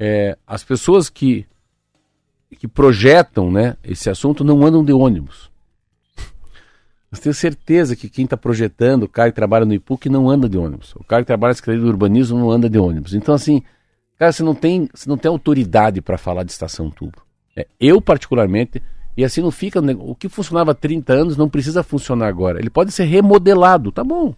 [0.00, 1.46] eh, as pessoas que
[2.58, 5.48] que projetam, né, esse assunto não andam de ônibus.
[7.10, 10.48] Eu tenho certeza que quem está projetando, o cara que trabalha no IPUC não anda
[10.48, 10.94] de ônibus.
[10.96, 13.14] O cara que trabalha na Secretaria do Urbanismo não anda de ônibus.
[13.14, 13.62] Então, assim,
[14.18, 17.22] cara, você não tem, você não tem autoridade para falar de estação tubo.
[17.56, 18.82] É, eu, particularmente,
[19.16, 19.80] e assim não fica.
[19.80, 22.58] né, O que funcionava há 30 anos não precisa funcionar agora.
[22.58, 24.34] Ele pode ser remodelado, tá bom.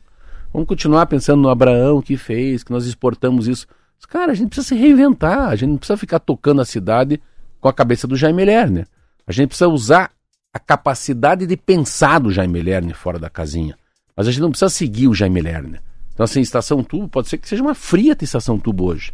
[0.53, 3.67] Vamos continuar pensando no Abraão que fez, que nós exportamos isso.
[4.09, 7.21] Cara, a gente precisa se reinventar, a gente não precisa ficar tocando a cidade
[7.61, 8.87] com a cabeça do Jaime Lerner.
[9.27, 10.11] A gente precisa usar
[10.53, 13.77] a capacidade de pensar do Jaime Lerner fora da casinha.
[14.17, 15.81] Mas a gente não precisa seguir o Jaime Lerner.
[16.13, 19.13] Então, assim, estação tubo pode ser que seja uma fria estação tubo hoje.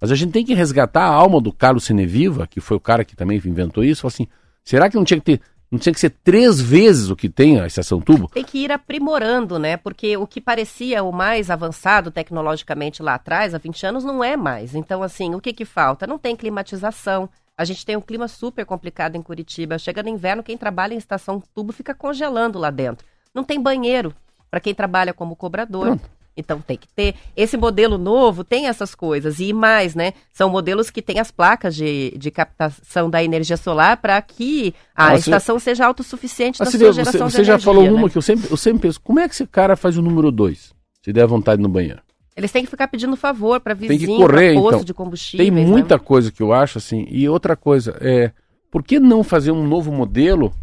[0.00, 3.04] Mas a gente tem que resgatar a alma do Carlos Cineviva, que foi o cara
[3.04, 4.06] que também inventou isso.
[4.06, 4.28] Assim,
[4.64, 5.40] será que não tinha que ter,
[5.70, 8.28] não tinha que ser três vezes o que tem a estação tubo?
[8.28, 9.76] Tem que ir aprimorando, né?
[9.76, 14.36] Porque o que parecia o mais avançado tecnologicamente lá atrás, há 20 anos, não é
[14.36, 14.74] mais.
[14.74, 16.06] Então, assim, o que que falta?
[16.06, 17.28] Não tem climatização.
[17.56, 19.78] A gente tem um clima super complicado em Curitiba.
[19.78, 23.06] Chega no inverno, quem trabalha em estação tubo fica congelando lá dentro.
[23.34, 24.14] Não tem banheiro
[24.50, 25.86] para quem trabalha como cobrador.
[25.86, 26.17] Pronto.
[26.40, 27.16] Então tem que ter.
[27.36, 29.40] Esse modelo novo tem essas coisas.
[29.40, 30.12] E mais, né?
[30.32, 35.06] São modelos que têm as placas de, de captação da energia solar para que a
[35.06, 37.64] Ah, você- estação seja autossuficiente da você, sua você, geração você de já energia.
[37.64, 37.90] falou né?
[37.90, 40.30] uma que eu sempre, eu sempre penso, como é que esse cara faz o número
[40.30, 40.72] dois?
[41.02, 42.00] Se der vontade no banheiro.
[42.36, 44.84] Eles têm que ficar pedindo favor para Tem vizinho, que correr, posto então.
[44.84, 45.48] de combustíveis.
[45.52, 45.68] Tem né?
[45.68, 47.04] muita coisa que eu acho assim.
[47.10, 48.30] E outra coisa, é.
[48.70, 50.54] Por que não fazer um novo modelo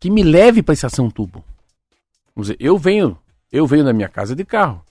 [0.00, 1.44] que me leve para a estação tubo?
[2.34, 3.18] Vamos dizer, eu venho,
[3.52, 4.82] eu venho da minha casa de carro.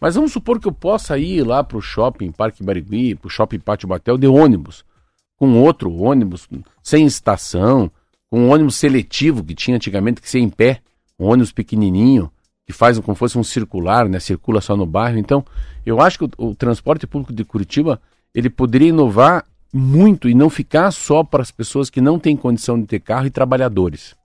[0.00, 3.30] Mas vamos supor que eu possa ir lá para o shopping Parque Barigui, para o
[3.30, 4.84] shopping Pátio Batel de ônibus.
[5.36, 6.48] Com outro ônibus,
[6.82, 7.90] sem estação,
[8.30, 10.80] com um ônibus seletivo que tinha antigamente que ser em pé.
[11.18, 12.30] Um ônibus pequenininho,
[12.66, 14.18] que faz como fosse um circular, né?
[14.18, 15.18] Circula só no bairro.
[15.18, 15.44] Então,
[15.84, 18.00] eu acho que o, o transporte público de Curitiba,
[18.34, 22.80] ele poderia inovar muito e não ficar só para as pessoas que não têm condição
[22.80, 24.16] de ter carro e trabalhadores.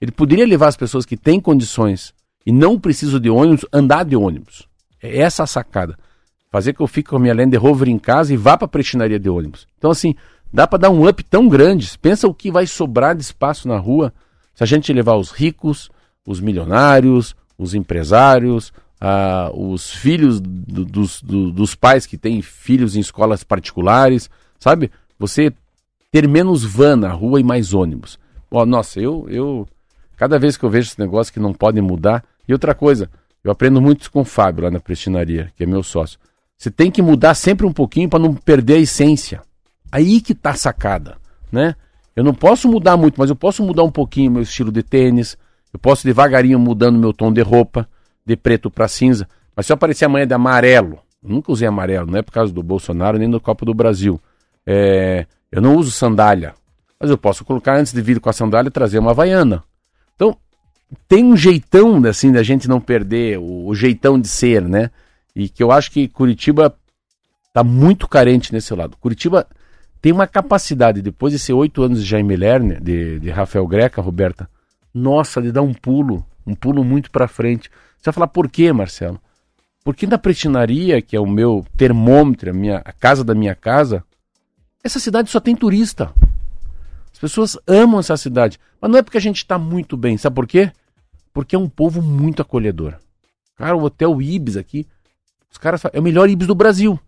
[0.00, 2.12] Ele poderia levar as pessoas que têm condições
[2.44, 4.71] e não precisam de ônibus, andar de ônibus.
[5.02, 5.98] É essa a sacada.
[6.50, 8.68] Fazer que eu fique com a minha Land Rover em casa e vá para a
[8.68, 9.66] prestinaria de ônibus.
[9.78, 10.14] Então, assim,
[10.52, 11.90] dá para dar um up tão grande.
[11.98, 14.12] Pensa o que vai sobrar de espaço na rua
[14.54, 15.90] se a gente levar os ricos,
[16.26, 22.94] os milionários, os empresários, ah, os filhos do- dos, do- dos pais que têm filhos
[22.94, 24.28] em escolas particulares,
[24.60, 24.90] sabe?
[25.18, 25.52] Você
[26.10, 28.18] ter menos van na rua e mais ônibus.
[28.50, 29.66] Ó, nossa, eu, eu.
[30.16, 32.22] Cada vez que eu vejo esse negócio que não pode mudar.
[32.46, 33.08] E outra coisa,
[33.44, 36.18] eu aprendo muito com o Fábio lá na prestinaria, que é meu sócio.
[36.56, 39.42] Você tem que mudar sempre um pouquinho para não perder a essência.
[39.90, 41.16] Aí que tá a sacada,
[41.50, 41.74] né?
[42.14, 45.36] Eu não posso mudar muito, mas eu posso mudar um pouquinho meu estilo de tênis.
[45.72, 47.88] Eu posso devagarinho mudando meu tom de roupa,
[48.24, 49.26] de preto para cinza.
[49.56, 52.52] Mas se eu aparecer amanhã de amarelo, eu nunca usei amarelo, não é por causa
[52.52, 54.20] do Bolsonaro nem do Copa do Brasil.
[54.66, 56.54] É, eu não uso sandália,
[57.00, 59.64] mas eu posso colocar antes de vir com a sandália trazer uma havaiana.
[61.08, 64.90] Tem um jeitão assim da gente não perder o, o jeitão de ser, né?
[65.34, 66.74] E que eu acho que Curitiba
[67.52, 68.96] tá muito carente nesse lado.
[68.98, 69.46] Curitiba
[70.00, 74.02] tem uma capacidade, depois de ser oito anos de Jaime Lerner, de, de Rafael Greca,
[74.02, 74.48] Roberta,
[74.92, 77.70] nossa, de dar um pulo, um pulo muito para frente.
[77.96, 79.20] Você vai falar por quê, Marcelo?
[79.84, 84.04] Porque na prestinaria, que é o meu termômetro, a, minha, a casa da minha casa,
[84.82, 86.12] essa cidade só tem turista.
[87.12, 88.58] As pessoas amam essa cidade.
[88.80, 90.16] Mas não é porque a gente está muito bem.
[90.16, 90.72] Sabe por quê?
[91.32, 92.94] Porque é um povo muito acolhedor.
[93.56, 94.86] Cara, o Hotel Ibis aqui,
[95.50, 96.98] os caras falam, é o melhor Ibis do Brasil.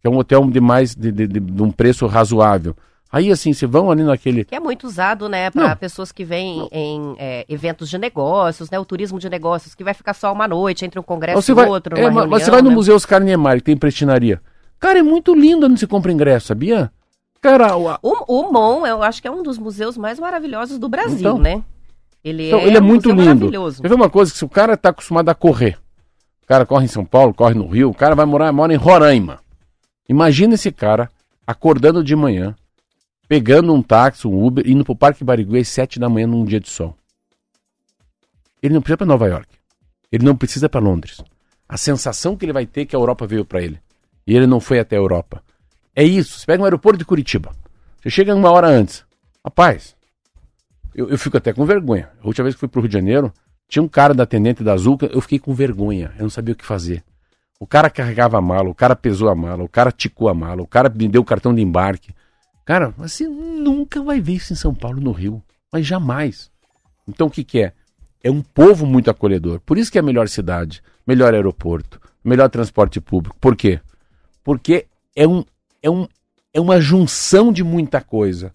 [0.00, 2.76] Que é um hotel de mais de, de, de- de um preço razoável.
[3.10, 4.44] Aí assim, você vão ali naquele.
[4.44, 5.76] Que é muito usado, né, para Não.
[5.76, 9.94] pessoas que vêm em é, eventos de negócios, né, o turismo de negócios, que vai
[9.94, 12.50] ficar só uma noite entre um congresso Você e vai, outro, é, mas reunião, você
[12.50, 12.74] vai no né?
[12.74, 14.40] Museu Oscar Niemeyer, que tem prestinaria.
[14.78, 16.90] Cara, é muito lindo onde você compra ingresso, sabia?
[17.40, 20.88] Cara, o- O, o MON, eu acho que é um dos museus mais maravilhosos do
[20.88, 21.38] Brasil, Então.
[21.38, 21.62] né?
[22.28, 23.24] Ele Então, é, ele é muito lindo.
[23.24, 23.80] maravilhoso.
[23.80, 24.32] Quer ver uma coisa?
[24.32, 25.78] Que se o cara tá acostumado a correr,
[26.42, 28.76] o cara corre em São Paulo, corre no Rio, o cara vai morar, mora em
[28.76, 29.38] Roraima.
[30.08, 31.08] Imagina esse cara
[31.46, 32.56] acordando de manhã,
[33.28, 36.58] pegando um táxi, um Uber, indo pro Parque Barigui às sete da manhã num dia
[36.58, 36.96] de sol.
[38.60, 39.48] Ele não precisa para Nova York.
[40.10, 41.20] Ele não precisa para Londres.
[41.68, 43.80] A sensação que ele vai ter é que a Europa veio para ele.
[44.26, 45.42] E ele não foi até a Europa.
[45.94, 46.38] É isso.
[46.40, 47.52] Você pega um aeroporto de Curitiba.
[48.02, 49.04] Você chega uma hora antes.
[49.44, 49.95] Rapaz,
[50.96, 52.08] eu, eu fico até com vergonha.
[52.22, 53.30] A última vez que fui pro Rio de Janeiro,
[53.68, 56.12] tinha um cara da atendente da Azul, eu fiquei com vergonha.
[56.16, 57.04] Eu não sabia o que fazer.
[57.60, 60.62] O cara carregava a mala, o cara pesou a mala, o cara ticou a mala,
[60.62, 62.14] o cara me deu o cartão de embarque.
[62.64, 65.42] Cara, você nunca vai ver isso em São Paulo, no Rio.
[65.70, 66.50] Mas jamais.
[67.06, 67.72] Então o que, que é?
[68.22, 69.60] É um povo muito acolhedor.
[69.60, 73.36] Por isso que é a melhor cidade, melhor aeroporto, melhor transporte público.
[73.38, 73.80] Por quê?
[74.42, 75.44] Porque é, um,
[75.82, 76.08] é, um,
[76.52, 78.52] é uma junção de muita coisa.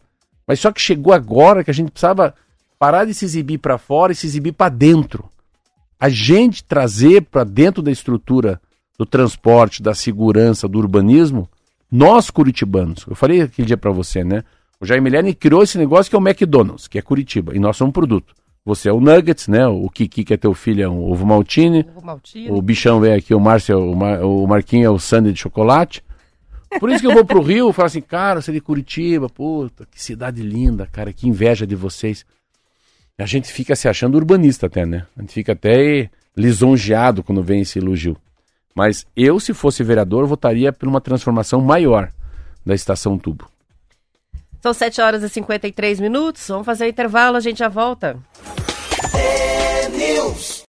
[0.48, 2.34] Mas só que chegou agora que a gente precisava
[2.80, 5.30] parar de se exibir para fora e se exibir para dentro.
[6.00, 8.60] A gente trazer para dentro da estrutura
[8.98, 11.48] do transporte, da segurança, do urbanismo,
[11.92, 13.06] nós curitibanos.
[13.08, 14.44] Eu falei aquele dia para você, né?
[14.80, 17.78] O Jaime Lerner criou esse negócio que é o McDonald's, que é Curitiba, e nós
[17.78, 18.34] somos um produto.
[18.66, 19.68] Você é o Nuggets, né?
[19.68, 21.86] O Kiki, que é teu filho, é um ovo maltine.
[21.96, 22.52] Ovo maltine.
[22.52, 26.04] O bichão veio aqui, o Márcio, o, Mar, o Marquinho é o sundae de chocolate.
[26.80, 29.30] Por isso que eu vou pro Rio e falo assim, cara, você é de Curitiba,
[29.30, 32.26] puta, que cidade linda, cara, que inveja de vocês.
[33.18, 35.06] A gente fica se achando urbanista até, né?
[35.16, 38.18] A gente fica até lisonjeado quando vem esse elogio.
[38.74, 42.12] Mas eu, se fosse vereador, votaria por uma transformação maior
[42.66, 43.50] da estação tubo.
[44.62, 46.48] São 7 horas e 53 minutos.
[46.48, 48.18] Vamos fazer o intervalo, a gente já volta.
[50.02, 50.61] Rádio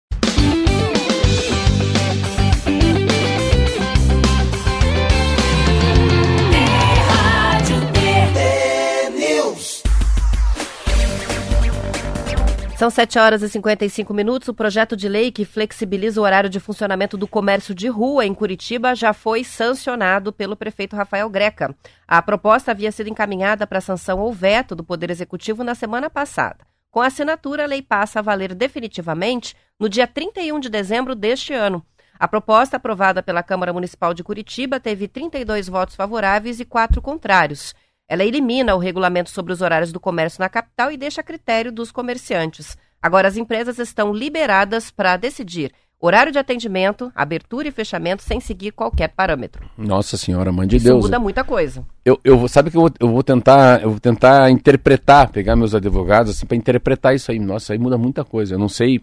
[12.82, 14.48] São 7 horas e 55 minutos.
[14.48, 18.34] O projeto de lei que flexibiliza o horário de funcionamento do comércio de rua em
[18.34, 21.76] Curitiba já foi sancionado pelo prefeito Rafael Greca.
[22.08, 26.66] A proposta havia sido encaminhada para sanção ou veto do Poder Executivo na semana passada.
[26.90, 31.54] Com a assinatura, a lei passa a valer definitivamente no dia 31 de dezembro deste
[31.54, 31.86] ano.
[32.20, 37.76] A proposta, aprovada pela Câmara Municipal de Curitiba, teve 32 votos favoráveis e 4 contrários.
[38.12, 41.72] Ela elimina o regulamento sobre os horários do comércio na capital e deixa a critério
[41.72, 42.78] dos comerciantes.
[43.02, 48.72] Agora, as empresas estão liberadas para decidir horário de atendimento, abertura e fechamento sem seguir
[48.74, 49.66] qualquer parâmetro.
[49.78, 51.06] Nossa senhora, mãe de Isso Deus.
[51.06, 51.86] muda muita coisa.
[52.04, 55.56] Eu, eu vou- sabe que eu vou, eu vou tentar, eu vou tentar interpretar, pegar
[55.56, 57.40] meus advogados assim para interpretar isso aí.
[57.40, 58.56] Nossa, isso aí muda muita coisa.
[58.56, 59.00] Eu não sei,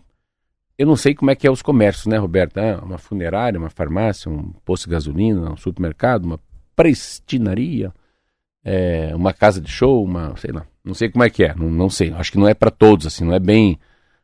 [0.76, 2.58] eu não sei como é que é os comércios, né, Roberto?
[2.58, 6.38] Ah, uma funerária, uma farmácia, um posto de gasolina, um supermercado, uma
[6.76, 7.90] prestinaria,
[8.68, 11.70] é, uma casa de show, uma, sei lá, não sei como é que é, não,
[11.70, 12.12] não sei.
[12.12, 13.78] Acho que não é para todos assim, não é bem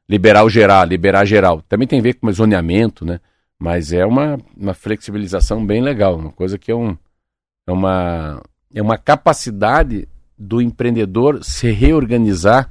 [0.07, 1.63] liberar o geral, liberar geral.
[1.63, 3.21] Também tem a ver com zoneamento, né?
[3.59, 6.95] Mas é uma, uma flexibilização bem legal, uma coisa que é um
[7.67, 8.43] é uma,
[8.75, 12.71] é uma capacidade do empreendedor se reorganizar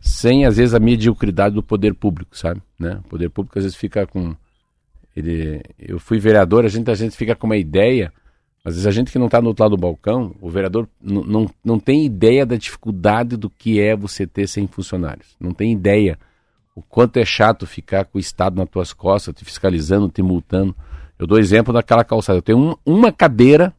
[0.00, 2.60] sem, às vezes, a mediocridade do poder público, sabe?
[2.76, 2.98] Né?
[3.04, 4.34] O poder público, às vezes, fica com...
[5.14, 8.12] Ele, eu fui vereador, a gente, a gente fica com uma ideia,
[8.64, 11.50] às vezes a gente que não está no outro lado do balcão, o vereador não,
[11.64, 15.36] não tem ideia da dificuldade do que é você ter 100 funcionários.
[15.40, 16.18] Não tem ideia
[16.74, 20.74] o quanto é chato ficar com o Estado nas tuas costas, te fiscalizando, te multando.
[21.18, 22.38] Eu dou exemplo daquela calçada.
[22.38, 23.74] Eu tenho um- uma cadeira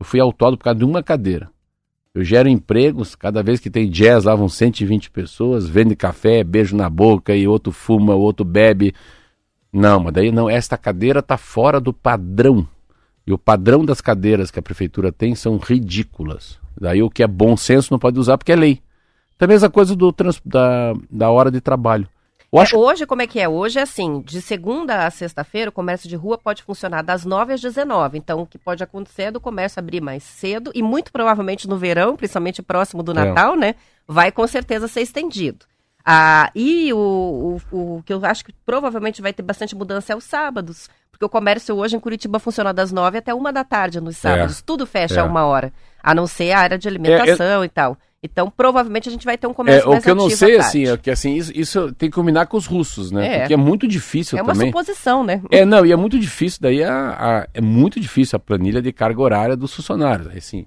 [0.00, 1.50] eu fui autódromo por causa de uma cadeira.
[2.14, 6.76] Eu gero empregos, cada vez que tem jazz lá vão 120 pessoas, vende café, beijo
[6.76, 8.94] na boca e outro fuma, outro bebe.
[9.72, 12.66] Não, mas daí não, esta cadeira está fora do padrão.
[13.28, 16.58] E o padrão das cadeiras que a prefeitura tem são ridículas.
[16.80, 18.80] Daí o que é bom senso não pode usar porque é lei.
[19.36, 22.08] Então, a mesma coisa do trans, da, da hora de trabalho.
[22.50, 23.46] Eu acho É, hoje, como é que é?
[23.46, 27.52] Hoje é assim, de segunda a sexta-feira, o comércio de rua pode funcionar das 9
[27.52, 28.16] às 19.
[28.16, 31.76] Então, o que pode acontecer é do comércio abrir mais cedo e muito provavelmente no
[31.76, 33.14] verão, principalmente próximo do É.
[33.14, 33.74] Natal, né?
[34.06, 35.66] Vai com certeza ser estendido.
[36.10, 40.16] Ah, e o, o, o que eu acho que provavelmente vai ter bastante mudança é
[40.16, 40.88] os sábados.
[41.10, 44.62] Porque o comércio hoje em Curitiba funciona das 9 até uma da tarde nos sábados.
[44.62, 45.18] Tudo fecha É.
[45.18, 45.70] a uma hora.
[46.02, 47.98] A não ser a área de alimentação e tal.
[48.22, 50.56] Então, provavelmente a gente vai ter um comércio É, o mais que eu não sei,
[50.56, 53.26] assim, é que assim, isso, isso tem que combinar com os russos, né?
[53.34, 53.38] É.
[53.40, 54.68] Porque é muito difícil É uma também.
[54.68, 55.42] suposição, né?
[55.50, 57.10] É, não, e é muito difícil, daí a,
[57.42, 60.26] a- é muito difícil a planilha de carga horária dos funcionários.
[60.36, 60.66] Assim,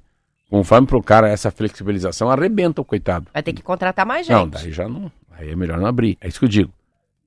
[0.50, 3.28] conforme pro cara essa flexibilização, arrebenta o coitado.
[3.34, 4.36] Vai ter que contratar mais gente.
[4.38, 5.12] Não, daí já não.
[5.42, 6.18] Aí é melhor não abrir.
[6.22, 6.72] É isso que eu digo.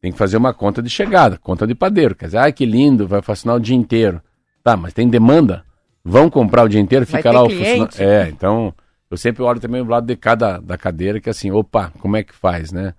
[0.01, 2.15] Tem que fazer uma conta de chegada, conta de padeiro.
[2.15, 4.23] Quer dizer, ai que lindo, vai funcionar o dia inteiro.
[4.63, 5.65] Tá, mas tem demanda?
[6.05, 7.91] Vão comprar o dia inteiro, fica lá o funcionário.
[7.99, 8.73] É, então
[9.11, 12.23] eu sempre olho também do lado de cada da cadeira, que assim, opa, como é
[12.23, 12.95] que faz, né?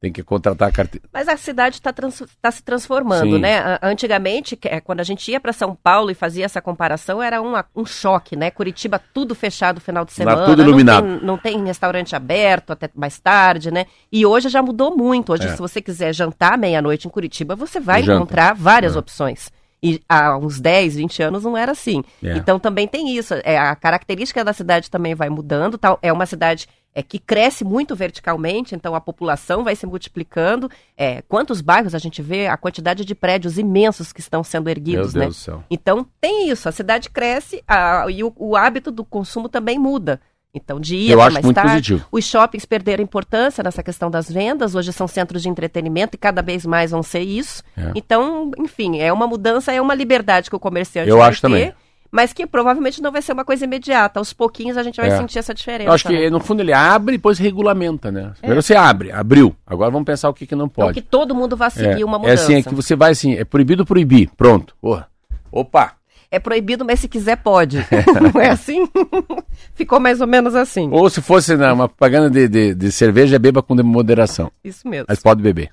[0.00, 1.08] Tem que contratar a carteira.
[1.12, 3.40] Mas a cidade está se transformando, Sim.
[3.40, 3.78] né?
[3.82, 7.64] Antigamente, é, quando a gente ia para São Paulo e fazia essa comparação, era uma-
[7.74, 8.48] um choque, né?
[8.48, 10.44] Curitiba tudo fechado no final de semana.
[10.46, 11.04] tudo iluminado.
[11.04, 13.86] Não tem, não tem restaurante aberto até mais tarde, né?
[14.12, 15.32] E hoje já mudou muito.
[15.32, 15.50] Hoje, É.
[15.52, 18.18] se você quiser jantar meia-noite em Curitiba, você vai Janta.
[18.18, 18.98] encontrar várias É.
[19.00, 19.50] opções.
[19.82, 22.04] E há uns 10, 20 anos não era assim.
[22.22, 22.36] É.
[22.36, 23.34] Então também tem isso.
[23.44, 25.76] É, a característica da cidade também vai mudando.
[25.78, 25.98] Tal.
[26.02, 26.68] É uma cidade
[26.98, 30.68] é, que cresce muito verticalmente, então a população vai se multiplicando.
[30.96, 35.14] É, quantos bairros a gente vê, a quantidade de prédios imensos que estão sendo erguidos,
[35.14, 35.26] Meu né?
[35.26, 35.64] Deus do céu.
[35.70, 40.20] Então tem isso, a cidade cresce a- e o, o hábito do consumo também muda.
[40.52, 41.70] Então, dia Eu até acho mais muito tarde.
[41.72, 42.04] positivo.
[42.10, 46.40] Os shoppings perderam importância nessa questão das vendas, hoje são centros de entretenimento e cada
[46.42, 47.62] vez mais vão ser isso.
[47.76, 47.92] É.
[47.94, 51.46] Então, enfim, é uma mudança, é uma liberdade que o comerciante Eu vai acho ter,
[51.48, 51.74] também.
[52.10, 54.18] Mas que provavelmente não vai ser uma coisa imediata.
[54.18, 55.16] Aos pouquinhos a gente vai É.
[55.18, 55.90] sentir essa diferença.
[55.90, 56.30] Eu acho que, né?
[56.30, 58.32] no fundo, ele abre e depois regulamenta, né?
[58.38, 59.54] Primeiro você abre, abriu.
[59.66, 60.94] Agora vamos pensar o que, que não Não pode.
[60.94, 62.42] que todo mundo vá seguir é, uma é mudança.
[62.44, 64.30] assim, é que você vai assim, é proibido proibir.
[64.36, 64.74] Pronto.
[64.80, 65.08] Porra.
[65.50, 65.92] Opa!
[66.30, 67.78] É proibido, mas se quiser pode.
[68.34, 68.86] não é assim?
[69.74, 70.88] Ficou mais ou menos assim.
[70.92, 74.50] Ou se fosse né, uma propaganda de, de, de cerveja, beba com moderação.
[74.62, 75.06] Isso mesmo.
[75.08, 75.70] Mas pode beber.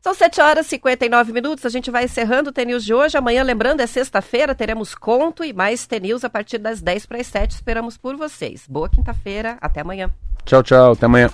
[0.00, 1.66] São 7 horas e 59 minutos.
[1.66, 3.16] A gente vai encerrando o TNews de hoje.
[3.16, 7.26] Amanhã, lembrando, é sexta-feira, teremos conto e mais TNews a partir das 10 para as
[7.26, 7.50] 7.
[7.52, 8.64] Esperamos por vocês.
[8.68, 9.58] Boa quinta-feira.
[9.60, 10.10] Até amanhã.
[10.44, 10.92] Tchau, tchau.
[10.92, 11.30] Até amanhã.